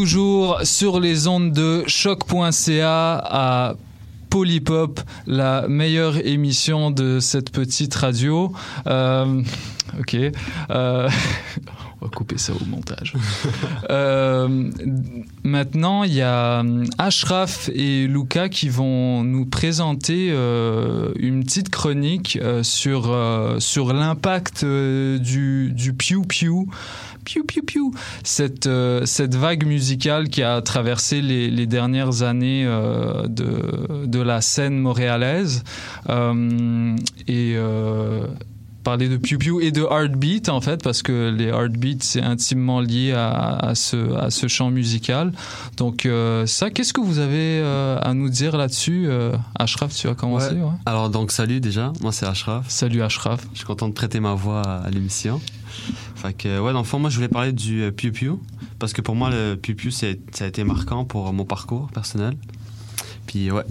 [0.00, 3.74] Toujours sur les ondes de choc.ca à
[4.30, 8.52] Polypop, la meilleure émission de cette petite radio.
[8.86, 9.42] Euh,
[9.98, 10.14] ok.
[10.14, 11.10] Euh,
[12.00, 13.14] on va couper ça au montage.
[13.90, 14.70] Euh,
[15.42, 16.62] maintenant, il y a
[16.98, 25.92] Ashraf et Luca qui vont nous présenter une petite chronique sur, sur l'impact du, du
[25.94, 26.68] Pew Pew.
[27.28, 32.64] Piou piou piou cette euh, cette vague musicale qui a traversé les, les dernières années
[32.66, 35.62] euh, de de la scène montréalaise
[36.08, 37.56] euh, et
[38.84, 42.80] parler de Pew Pew et de Heartbeat en fait parce que les Heartbeats c'est intimement
[42.80, 45.32] lié à, à, ce, à ce chant musical
[45.76, 50.06] donc euh, ça qu'est-ce que vous avez euh, à nous dire là-dessus euh, Ashraf tu
[50.06, 50.62] vas commencer Ouais.
[50.62, 50.70] ouais.
[50.86, 52.64] Alors donc salut déjà, moi c'est Ashraf.
[52.70, 53.46] Salut Ashraf.
[53.52, 55.40] Je suis content de prêter ma voix à l'émission.
[56.20, 58.38] Fait que ouais dans le fond moi je voulais parler du euh, Pew Pew
[58.78, 62.36] parce que pour moi le Pew c'est- ça a été marquant pour mon parcours personnel.
[63.26, 63.62] Puis euh,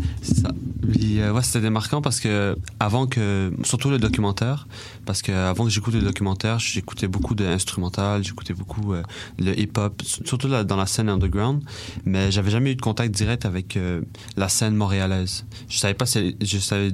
[1.33, 4.67] ouais, c'était marquant parce que avant que surtout le documentaire
[5.05, 9.01] parce que avant que j'écoute le documentaire, j'écoutais beaucoup d'instrumental, j'écoutais beaucoup euh,
[9.39, 11.63] le hip-hop, surtout dans la scène underground,
[12.05, 14.01] mais j'avais jamais eu de contact direct avec euh,
[14.37, 15.45] la scène montréalaise.
[15.69, 16.91] Je savais pas je savais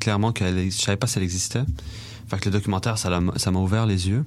[0.00, 1.64] clairement qu'elle je savais pas si elle existait.
[2.28, 3.10] Fait que le documentaire ça
[3.50, 4.24] m'a ouvert les yeux.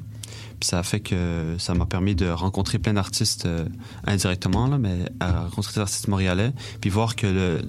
[0.61, 3.65] Ça a fait que ça m'a permis de rencontrer plein d'artistes euh,
[4.05, 6.51] indirectement, là, mais rencontrer des artistes montréalais,
[6.81, 7.61] puis voir que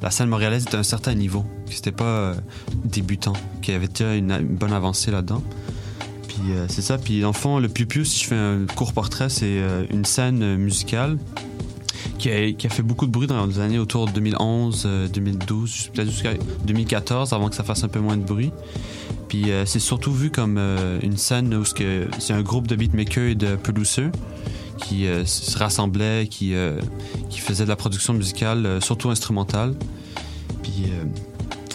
[0.00, 2.34] la scène montréalaise était à un certain niveau, que c'était pas euh,
[2.84, 5.42] débutant, qu'il y avait déjà une, bonne avancée là-dedans.
[6.26, 6.98] Puis euh, c'est ça.
[6.98, 9.60] Puis dans le fond, le Piu Piu, si je fais un court portrait, c'est
[9.90, 11.18] une scène musicale
[12.18, 16.10] qui a, fait beaucoup de bruit dans les années autour de 2011, euh, 2012, peut-être
[16.10, 16.34] jusqu'à
[16.64, 18.52] 2014, avant que ça fasse un peu moins de bruit.
[19.28, 23.28] Puis euh, c'est surtout vu comme euh, une scène où c'est un groupe de beatmakers
[23.28, 24.10] et de producers
[24.78, 26.80] qui euh, se rassemblaient, qui, euh,
[27.28, 29.74] qui faisaient de la production musicale, euh, surtout instrumentale.
[30.62, 31.04] Puis euh,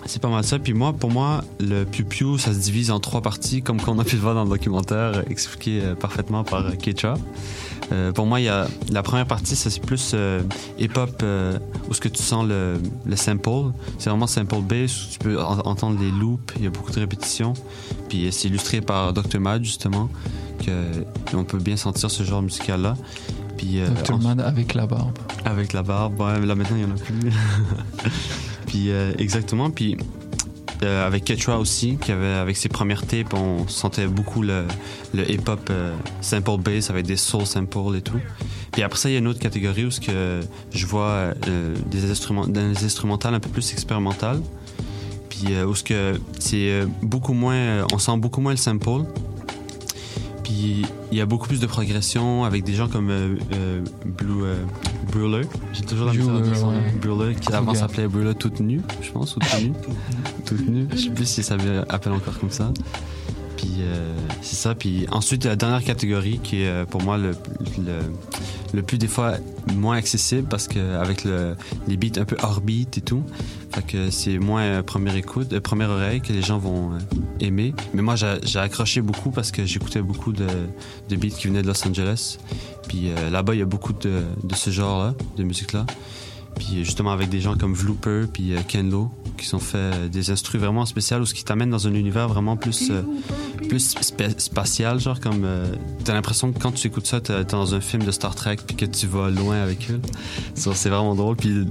[0.05, 0.59] c'est pas mal ça.
[0.59, 3.97] Puis moi, pour moi, le Piu Piu, ça se divise en trois parties, comme qu'on
[3.99, 7.15] a pu le voir dans le documentaire, euh, expliqué euh, parfaitement par euh, Kecha.
[7.92, 10.42] Euh, pour moi, y a la première partie, c'est plus euh,
[10.80, 11.58] hip-hop euh,
[11.90, 12.76] où ce que tu sens le,
[13.06, 13.72] le sample.
[14.00, 16.54] C'est vraiment sample bass où tu peux en- entendre les loops.
[16.58, 17.54] Il y a beaucoup de répétitions.
[18.10, 19.40] Puis c'est illustré par Dr.
[19.40, 20.10] Mad justement
[20.66, 20.72] que
[21.36, 22.96] on peut bien sentir ce genre musical là.
[23.58, 24.18] Puis euh, Dr.
[24.20, 25.18] Mad avec la barbe.
[25.46, 27.32] avec la barbe, ouais, mais là maintenant il y en a plus.
[28.68, 29.98] puis exactement, puis
[30.82, 34.66] euh, avec Ketra aussi, qui avait avec ses premières tapes, on sentait beaucoup le,
[35.14, 38.20] hip-hop euh, sample bass avec des soul samples et tout.
[38.72, 40.41] Puis après ça, il y a une autre catégorie où que
[40.72, 44.41] je vois euh, des instruments, des instrumentales un peu plus expérimentales.
[45.30, 49.05] Puis euh, où que c'est beaucoup moins, on sent beaucoup moins le sample.
[50.43, 53.38] Puis il y a beaucoup plus de progression avec des gens comme
[54.05, 54.43] Blue
[55.14, 55.45] Brûleur.
[55.74, 56.78] J'ai toujours la misère à dire son nom.
[56.78, 56.91] ouais.
[57.01, 59.74] Brûleur, qui avant s'appelait Brûleur toute nue, je pense, ou toute nue.
[60.45, 60.88] toute nue.
[60.91, 62.72] Je sais plus si ça s'appelle encore comme ça.
[63.80, 64.76] Euh, c'est ça.
[64.76, 67.32] Puis ensuite, la dernière catégorie qui est euh, pour moi le,
[68.74, 69.34] le, plus des fois
[69.76, 71.55] moins accessible parce que avec le,
[71.88, 73.24] les beats un peu hors beat et tout,
[74.09, 76.91] c'est moins euh, première écoute, première oreille que les gens vont
[77.39, 77.74] aimer.
[77.93, 80.47] Mais moi, j'ai accroché beaucoup parce que j'écoutais beaucoup de,
[81.09, 82.38] de beats qui venaient de Los Angeles.
[82.88, 85.86] Puis là-bas, il y a beaucoup de, de ce genre-là, de musique-là.
[86.56, 90.08] Puis justement avec des gens comme Vlooper puis euh, Ken Lo qui sont fait euh,
[90.08, 93.01] des instrus vraiment spéciaux ou ce qui t'amène dans un univers vraiment plus euh,
[93.68, 93.95] plus
[94.38, 95.66] spatial genre comme euh,
[96.04, 98.76] t'as l'impression que quand tu écoutes ça t'es dans un film de Star Trek puis
[98.76, 99.99] que tu vas loin avec eux.
[100.56, 101.36] C'est vraiment drôle.
[101.36, 101.66] Puis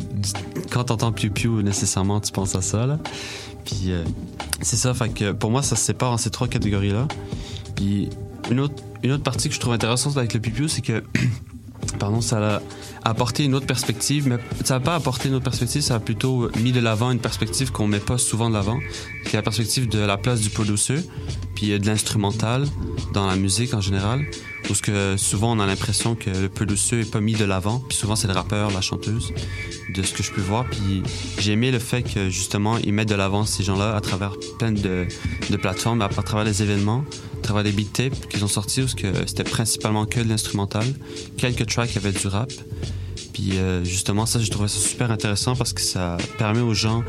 [0.71, 2.99] quand t'entends Pew Pew nécessairement tu penses à ça là.
[3.65, 3.93] Puis
[4.61, 7.07] c'est ça fait que pour moi ça se sépare en ces trois catégories là
[7.77, 8.11] puis
[8.51, 11.03] une autre une autre partie que je trouve intéressante avec le Pew Pew c'est que
[11.99, 12.61] pardon, ça a
[13.05, 16.51] apporté une autre perspective, mais ça n'a pas apporté une autre perspective, ça a plutôt
[16.61, 18.79] mis de l'avant une perspective qu'on met pas souvent de l'avant,
[19.25, 20.97] qui est la perspective de la place du producer,
[21.55, 22.67] puis euh, de l'instrumental
[23.13, 24.25] dans la musique en général,
[24.67, 27.97] parce que souvent on a l'impression que le producer est pas mis de l'avant, puis
[27.97, 29.33] souvent c'est le rappeur, la chanteuse,
[29.95, 31.03] de ce que je peux voir, puis
[31.39, 34.73] j'ai aimé le fait que justement ils mettent de l'avant ces gens-là à travers plein
[34.73, 35.07] de,
[35.51, 37.05] de plateformes, à, à travers les événements,
[37.39, 40.87] à travers des beat tapes qu'ils ont sortis, parce que c'était principalement que de l'instrumental,
[41.37, 42.53] quelques tracks avaient du rap.
[43.33, 47.03] Puis euh, justement, ça, je trouvais ça super intéressant parce que ça permet aux gens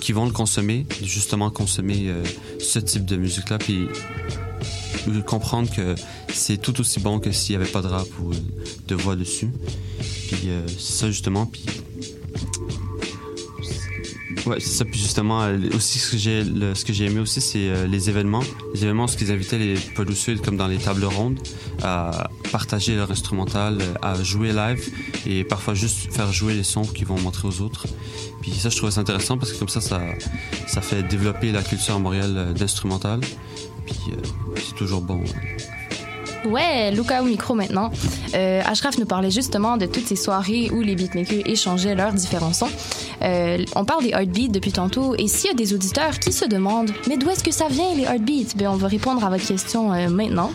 [0.00, 2.22] qui vont le consommer, de justement consommer euh,
[2.60, 3.88] ce type de musique-là, puis
[5.26, 5.94] comprendre que
[6.32, 8.32] c'est tout aussi bon que s'il n'y avait pas de rap ou
[8.88, 9.50] de voix dessus.
[10.28, 11.50] Puis euh, ça justement,
[14.46, 14.84] Ouais, c'est ça.
[14.84, 18.10] Puis justement, euh, aussi ce que j'ai, ce que j'ai aimé aussi, c'est euh, les
[18.10, 18.42] événements.
[18.74, 21.38] Les événements, ce qu'ils invitaient les producers, comme dans les tables rondes,
[21.82, 24.90] à partager leur instrumental, à jouer live
[25.26, 27.86] et parfois juste faire jouer les sons qu'ils vont montrer aux autres.
[28.42, 30.02] Puis ça, je trouvais ça intéressant parce que comme ça, ça,
[30.66, 33.20] ça fait développer la culture à Montréal euh, d'instrumental.
[33.86, 33.96] Puis
[34.56, 35.22] c'est toujours bon.
[36.44, 37.90] Ouais, Luca au micro maintenant.
[38.34, 42.52] Euh, Ashraf nous parlait justement de toutes ces soirées où les beatmakers échangeaient leurs différents
[42.52, 42.68] sons.
[43.24, 46.44] Euh, on parle des heartbeats depuis tantôt, et s'il y a des auditeurs qui se
[46.44, 48.54] demandent, mais d'où est-ce que ça vient les heartbeats?
[48.56, 50.50] Ben, on va répondre à votre question euh, maintenant.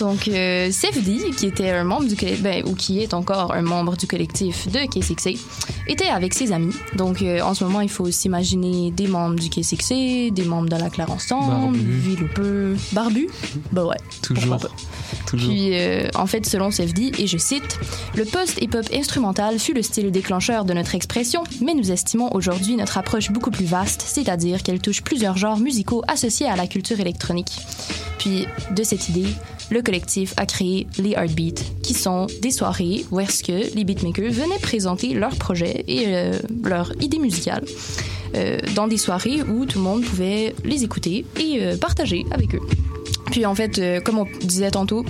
[0.00, 3.96] Donc, euh, Sefdi, qui était un membre du ben, ou qui est encore un membre
[3.96, 5.38] du collectif de K6A,
[5.86, 6.74] était avec ses amis.
[6.96, 10.76] Donc, euh, en ce moment, il faut s'imaginer des membres du K6A, des membres de
[10.76, 11.78] la Barbu.
[11.78, 13.28] Villoupeux, Barbu?
[13.72, 13.96] Ben ouais.
[14.22, 14.58] Toujours.
[14.58, 14.68] pas.
[15.26, 15.48] Toujours.
[15.48, 17.78] Puis, euh, en fait, selon Sefdi, et je cite,
[18.14, 21.90] le post-hip-hop instrumental fut le style déclencheur de notre expression, mais nous
[22.32, 26.66] aujourd'hui notre approche beaucoup plus vaste, c'est-à-dire qu'elle touche plusieurs genres musicaux associés à la
[26.66, 27.58] culture électronique.
[28.18, 29.28] Puis, de cette idée,
[29.70, 34.30] le collectif a créé les Heartbeats, qui sont des soirées où est-ce que les beatmakers
[34.30, 37.64] venaient présenter leurs projets et euh, leurs idées musicales
[38.34, 42.54] euh, dans des soirées où tout le monde pouvait les écouter et euh, partager avec
[42.54, 42.60] eux.
[43.34, 45.04] Puis en fait, euh, comme on disait tantôt,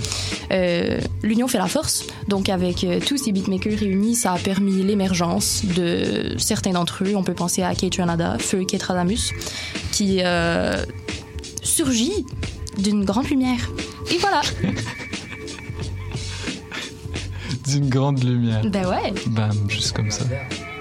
[0.51, 2.07] euh, l'union fait la force.
[2.27, 7.15] Donc avec euh, tous ces beatmakers réunis, ça a permis l'émergence de certains d'entre eux.
[7.15, 9.31] On peut penser à Kate Ranada, Feu Ketradamus,
[9.91, 10.21] qui
[11.61, 12.25] surgit
[12.79, 13.69] d'une grande lumière.
[14.11, 14.41] Et voilà.
[17.67, 18.63] D'une grande lumière.
[18.65, 19.13] ben ouais.
[19.27, 20.23] Bam, juste comme ça.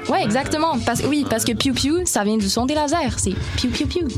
[0.09, 0.79] Ouais, exactement.
[0.79, 3.19] Parce, oui, parce que Pew Pew, ça vient du son des lasers.
[3.19, 4.09] C'est Pew Pew Pew.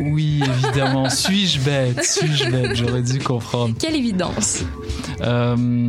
[0.00, 1.08] Oui, évidemment.
[1.10, 2.04] Suis-je bête?
[2.04, 2.74] Suis-je bête?
[2.76, 3.74] J'aurais dû comprendre.
[3.78, 4.62] Quelle évidence.
[5.22, 5.88] Euh,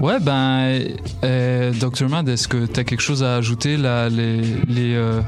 [0.00, 0.80] ouais, ben,
[1.24, 2.08] euh, Dr.
[2.08, 3.76] Mad, est-ce que tu as quelque chose à ajouter?
[3.76, 5.20] Là, les, les, euh,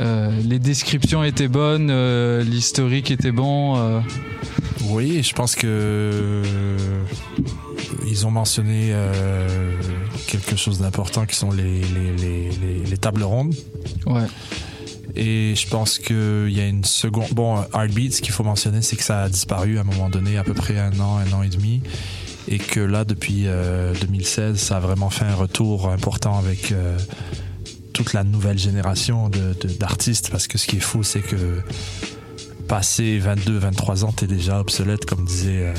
[0.00, 3.76] euh, les descriptions étaient bonnes, euh, l'historique était bon.
[3.76, 4.00] euh,
[4.88, 6.42] Oui, je pense que
[8.06, 9.72] ils ont mentionné euh,
[10.26, 13.54] quelque chose d'important qui sont les, les, les, les- les tables rondes.
[14.06, 14.22] Ouais.
[15.16, 17.28] Et je pense qu'il y a une seconde.
[17.32, 20.36] Bon, Heartbeat, ce qu'il faut mentionner, c'est que ça a disparu à un moment donné,
[20.38, 21.82] à peu près un an, un an et demi.
[22.48, 26.98] Et que là, depuis euh, 2016, ça a vraiment fait un retour important avec euh,
[27.92, 30.30] toute la nouvelle génération de- de- d'artistes.
[30.30, 31.60] Parce que ce qui est fou, c'est que
[32.68, 35.74] passé 22, 23 ans, t'es déjà obsolète, comme disait euh,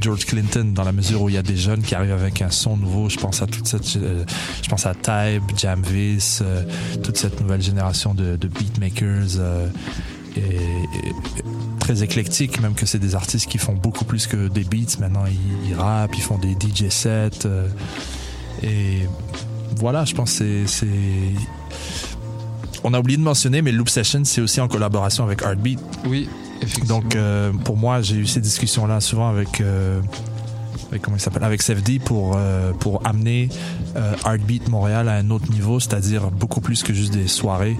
[0.00, 2.50] George Clinton, dans la mesure où il y a des jeunes qui arrivent avec un
[2.50, 3.08] son nouveau.
[3.08, 4.24] Je pense à toute cette, euh,
[4.62, 6.62] je pense à Tybe, Jamvis, euh,
[7.02, 9.38] toute cette nouvelle génération de, beatmakers.
[9.38, 9.68] euh,
[11.78, 14.98] très éclectique, même que c'est des artistes qui font beaucoup plus que des beats.
[14.98, 17.46] Maintenant, ils, ils rappent, ils font des DJ sets.
[18.62, 19.02] et
[19.76, 20.86] voilà, je pense que c'est.
[22.86, 25.78] On a oublié de mentionner, mais Loop Session, c'est aussi en collaboration avec Heartbeat.
[26.06, 26.28] Oui,
[26.60, 27.00] effectivement.
[27.00, 30.00] Donc, euh, pour moi, j'ai eu ces discussions-là souvent avec, euh,
[30.90, 33.48] avec comment il s'appelle, avec CFD pour euh, pour amener
[33.96, 37.78] euh, Heartbeat Montréal à un autre niveau, c'est-à-dire beaucoup plus que juste des soirées,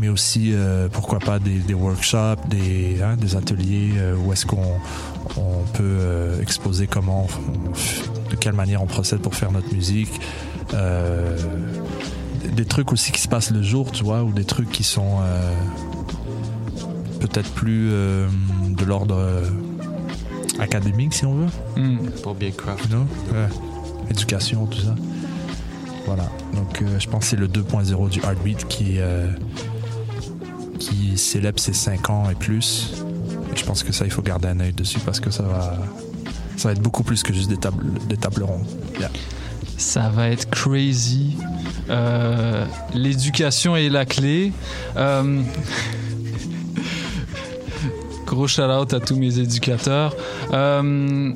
[0.00, 3.92] mais aussi euh, pourquoi pas des, des workshops, des hein, des ateliers
[4.24, 4.78] où est-ce qu'on
[5.36, 10.20] on peut exposer comment, on de quelle manière on procède pour faire notre musique.
[10.72, 11.36] Euh,
[12.54, 15.18] des trucs aussi qui se passent le jour, tu vois, ou des trucs qui sont
[15.20, 15.54] euh,
[17.20, 18.26] peut-être plus euh,
[18.68, 19.42] de l'ordre euh,
[20.58, 21.48] académique, si on veut.
[21.76, 22.08] Hmm.
[22.22, 22.90] Pour bien craft.
[22.90, 23.48] Non Ouais.
[24.10, 24.94] Éducation, tout ça.
[26.06, 26.30] Voilà.
[26.54, 29.28] Donc, euh, je pense que c'est le 2.0 du Heartbeat qui, euh,
[30.78, 32.92] qui célèbre ses 5 ans et plus.
[33.52, 35.78] Et je pense que ça, il faut garder un œil dessus parce que ça va,
[36.56, 38.66] ça va être beaucoup plus que juste des tables, des tables rondes.
[39.00, 39.10] Yeah.
[39.84, 41.36] Ça va être crazy.
[41.90, 42.64] Euh,
[42.94, 44.50] L'éducation est la clé.
[44.96, 45.42] Euh,
[48.26, 50.16] Gros shout out à tous mes éducateurs.
[50.52, 51.32] Euh,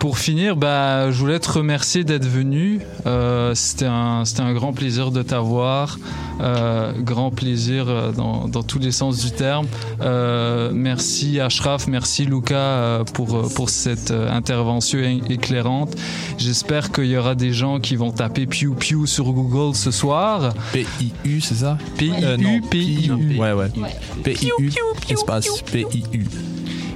[0.00, 2.80] pour finir, bah, je voulais te remercier d'être venu.
[3.06, 5.98] Euh, C'était un, c'était un grand plaisir de t'avoir.
[6.40, 9.66] Euh, grand plaisir euh, dans, dans tous les sens du terme.
[10.00, 14.98] Euh, merci Ashraf, merci Luca pour, pour cette intervention
[15.28, 15.94] éclairante.
[16.38, 20.54] J'espère qu'il y aura des gens qui vont taper Pew Pew sur Google ce soir.
[20.72, 21.76] P-I-U, c'est ça?
[21.98, 23.38] P-I-U, non, P-I-U.
[23.38, 23.70] Ouais, ouais.
[23.76, 23.96] Ouais.
[24.24, 24.70] P-I-U,
[25.10, 26.24] espace P-I-U.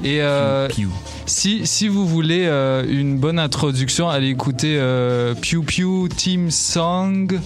[0.04, 0.88] Et euh, Pew.
[1.26, 7.38] si, si vous voulez euh, une bonne introduction, allez écouter euh, Pew Pew Team Song.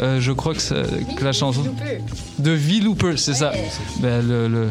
[0.00, 0.82] Euh, je crois que, ça-
[1.16, 1.64] que la chanson
[2.38, 3.52] de V-Looper, c'est ça.
[4.00, 4.68] Ben, le, le...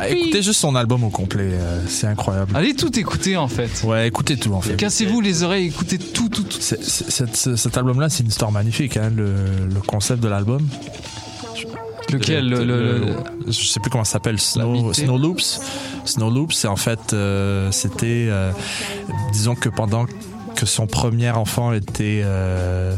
[0.00, 2.50] Ah, écoutez juste son album au complet, euh, c'est incroyable.
[2.56, 3.70] Allez tout écouter en fait.
[3.84, 4.74] Ouais, écoutez tout en fait.
[4.76, 6.58] Cassez-vous les oreilles, écoutez tout, tout, tout.
[6.60, 8.96] Cet album-là, c'est une histoire magnifique.
[8.96, 9.34] Hein, le,
[9.72, 10.66] le concept de l'album.
[12.10, 14.38] Lequel le, le- le- Je sais plus comment ça s'appelle.
[14.38, 14.72] Snow,
[15.18, 15.60] Loops.
[16.04, 18.52] Snow Loops, c'est en fait, euh, c'était, euh,
[19.32, 20.06] disons que pendant
[20.56, 22.94] que son premier enfant était euh,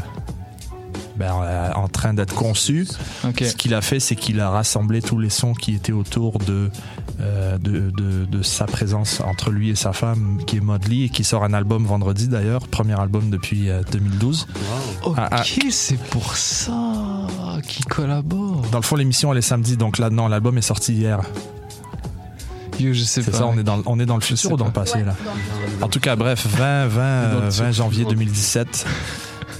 [1.17, 2.87] ben, euh, en train d'être conçu.
[3.23, 6.69] Ce qu'il a fait, c'est qu'il a rassemblé tous les sons qui étaient autour de,
[7.21, 11.09] euh, de, de, de sa présence entre lui et sa femme, qui est Modley, et
[11.09, 14.47] qui sort un album vendredi d'ailleurs, premier album depuis euh, 2012.
[15.03, 15.43] Ok, Ah, ah.
[15.71, 16.73] c'est pour ça
[17.67, 18.65] qu'ils collaborent.
[18.71, 21.21] Dans le fond, l'émission elle est samedi, donc là non, l'album est sorti hier.
[22.77, 23.37] Yo, je sais C'est pas.
[23.37, 25.15] ça, on est dans, on est dans le futur ou dans le passé là.
[25.81, 28.85] En tout cas, bref, 20, 20, euh, 20 janvier 2017.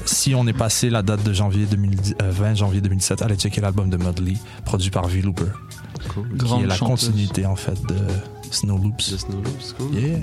[0.05, 3.61] Si on est passé la date de janvier 2010, euh, 20 janvier 2017, allez checker
[3.61, 4.33] l'album de Modley,
[4.63, 5.45] produit par V Looper,
[6.13, 7.07] qui Grande est la chanteuse.
[7.09, 7.95] continuité en fait de
[8.51, 9.11] Snow Loops.
[9.11, 9.93] The Snow Loops, cool.
[9.95, 10.19] Yeah.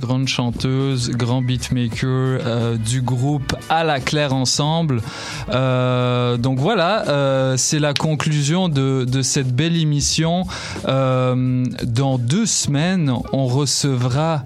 [0.00, 5.02] grande chanteuse, grand beatmaker euh, du groupe À la Claire Ensemble.
[5.50, 10.44] Euh, donc voilà, euh, c'est la conclusion de, de cette belle émission.
[10.88, 14.44] Euh, dans deux semaines, on recevra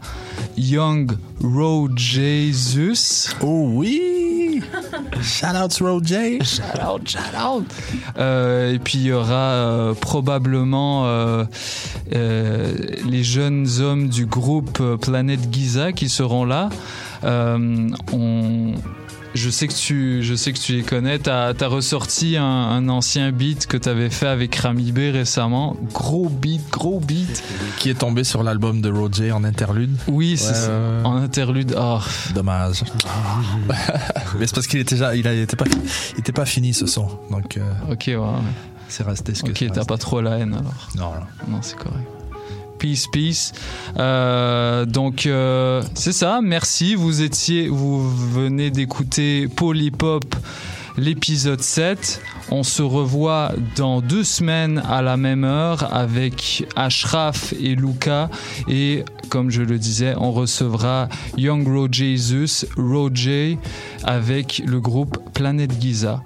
[0.59, 1.12] Young
[1.43, 3.29] Road Jesus.
[3.41, 4.03] Oh oui!
[5.23, 6.39] Shout out Roger!
[6.45, 7.64] Shout out, shout out.
[8.19, 11.45] Euh, et puis il y aura euh, probablement euh,
[12.12, 16.69] les jeunes hommes du groupe Planète Giza qui seront là.
[17.25, 18.73] On,
[19.37, 21.18] je sais que tu, je sais que tu les connais.
[21.18, 25.76] T'as as ressorti un, un ancien beat que t'avais fait avec Rami B récemment.
[25.93, 27.43] Gros beat, gros beat.
[27.78, 29.97] Qui est tombé sur l'album de Roger en interlude.
[30.09, 30.70] Oui, c'est Ouais, ça.
[31.05, 31.74] En interlude.
[31.78, 31.99] Oh,
[32.34, 32.82] Dommage.
[34.39, 35.64] Mais c'est parce qu'il était déjà, il, a- il était pas,
[36.14, 37.62] il était pas fini ce son, donc euh,
[37.93, 38.16] ok, ouais.
[38.89, 40.89] c'est resté ce que Ok, t'as pas trop la haine alors.
[40.97, 41.12] Non,
[41.49, 41.53] non.
[41.57, 42.07] Non, c'est correct.
[42.79, 43.53] Peace, peace.
[43.99, 46.41] Euh, donc euh, c'est ça.
[46.43, 46.95] Merci.
[46.95, 50.35] Vous étiez, vous venez d'écouter Polypop,
[50.97, 52.20] l'épisode 7.
[52.51, 58.31] On se revoit dans deux semaines à la même heure avec Ashraf et Luca.
[58.68, 63.59] Et comme je le disais, on recevra Young Roger Jesus, Roger,
[64.05, 66.22] avec le groupe Planète Giza.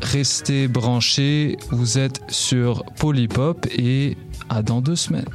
[0.00, 4.16] Restez branchés, vous êtes sur Polypop et
[4.48, 5.28] à dans deux semaines.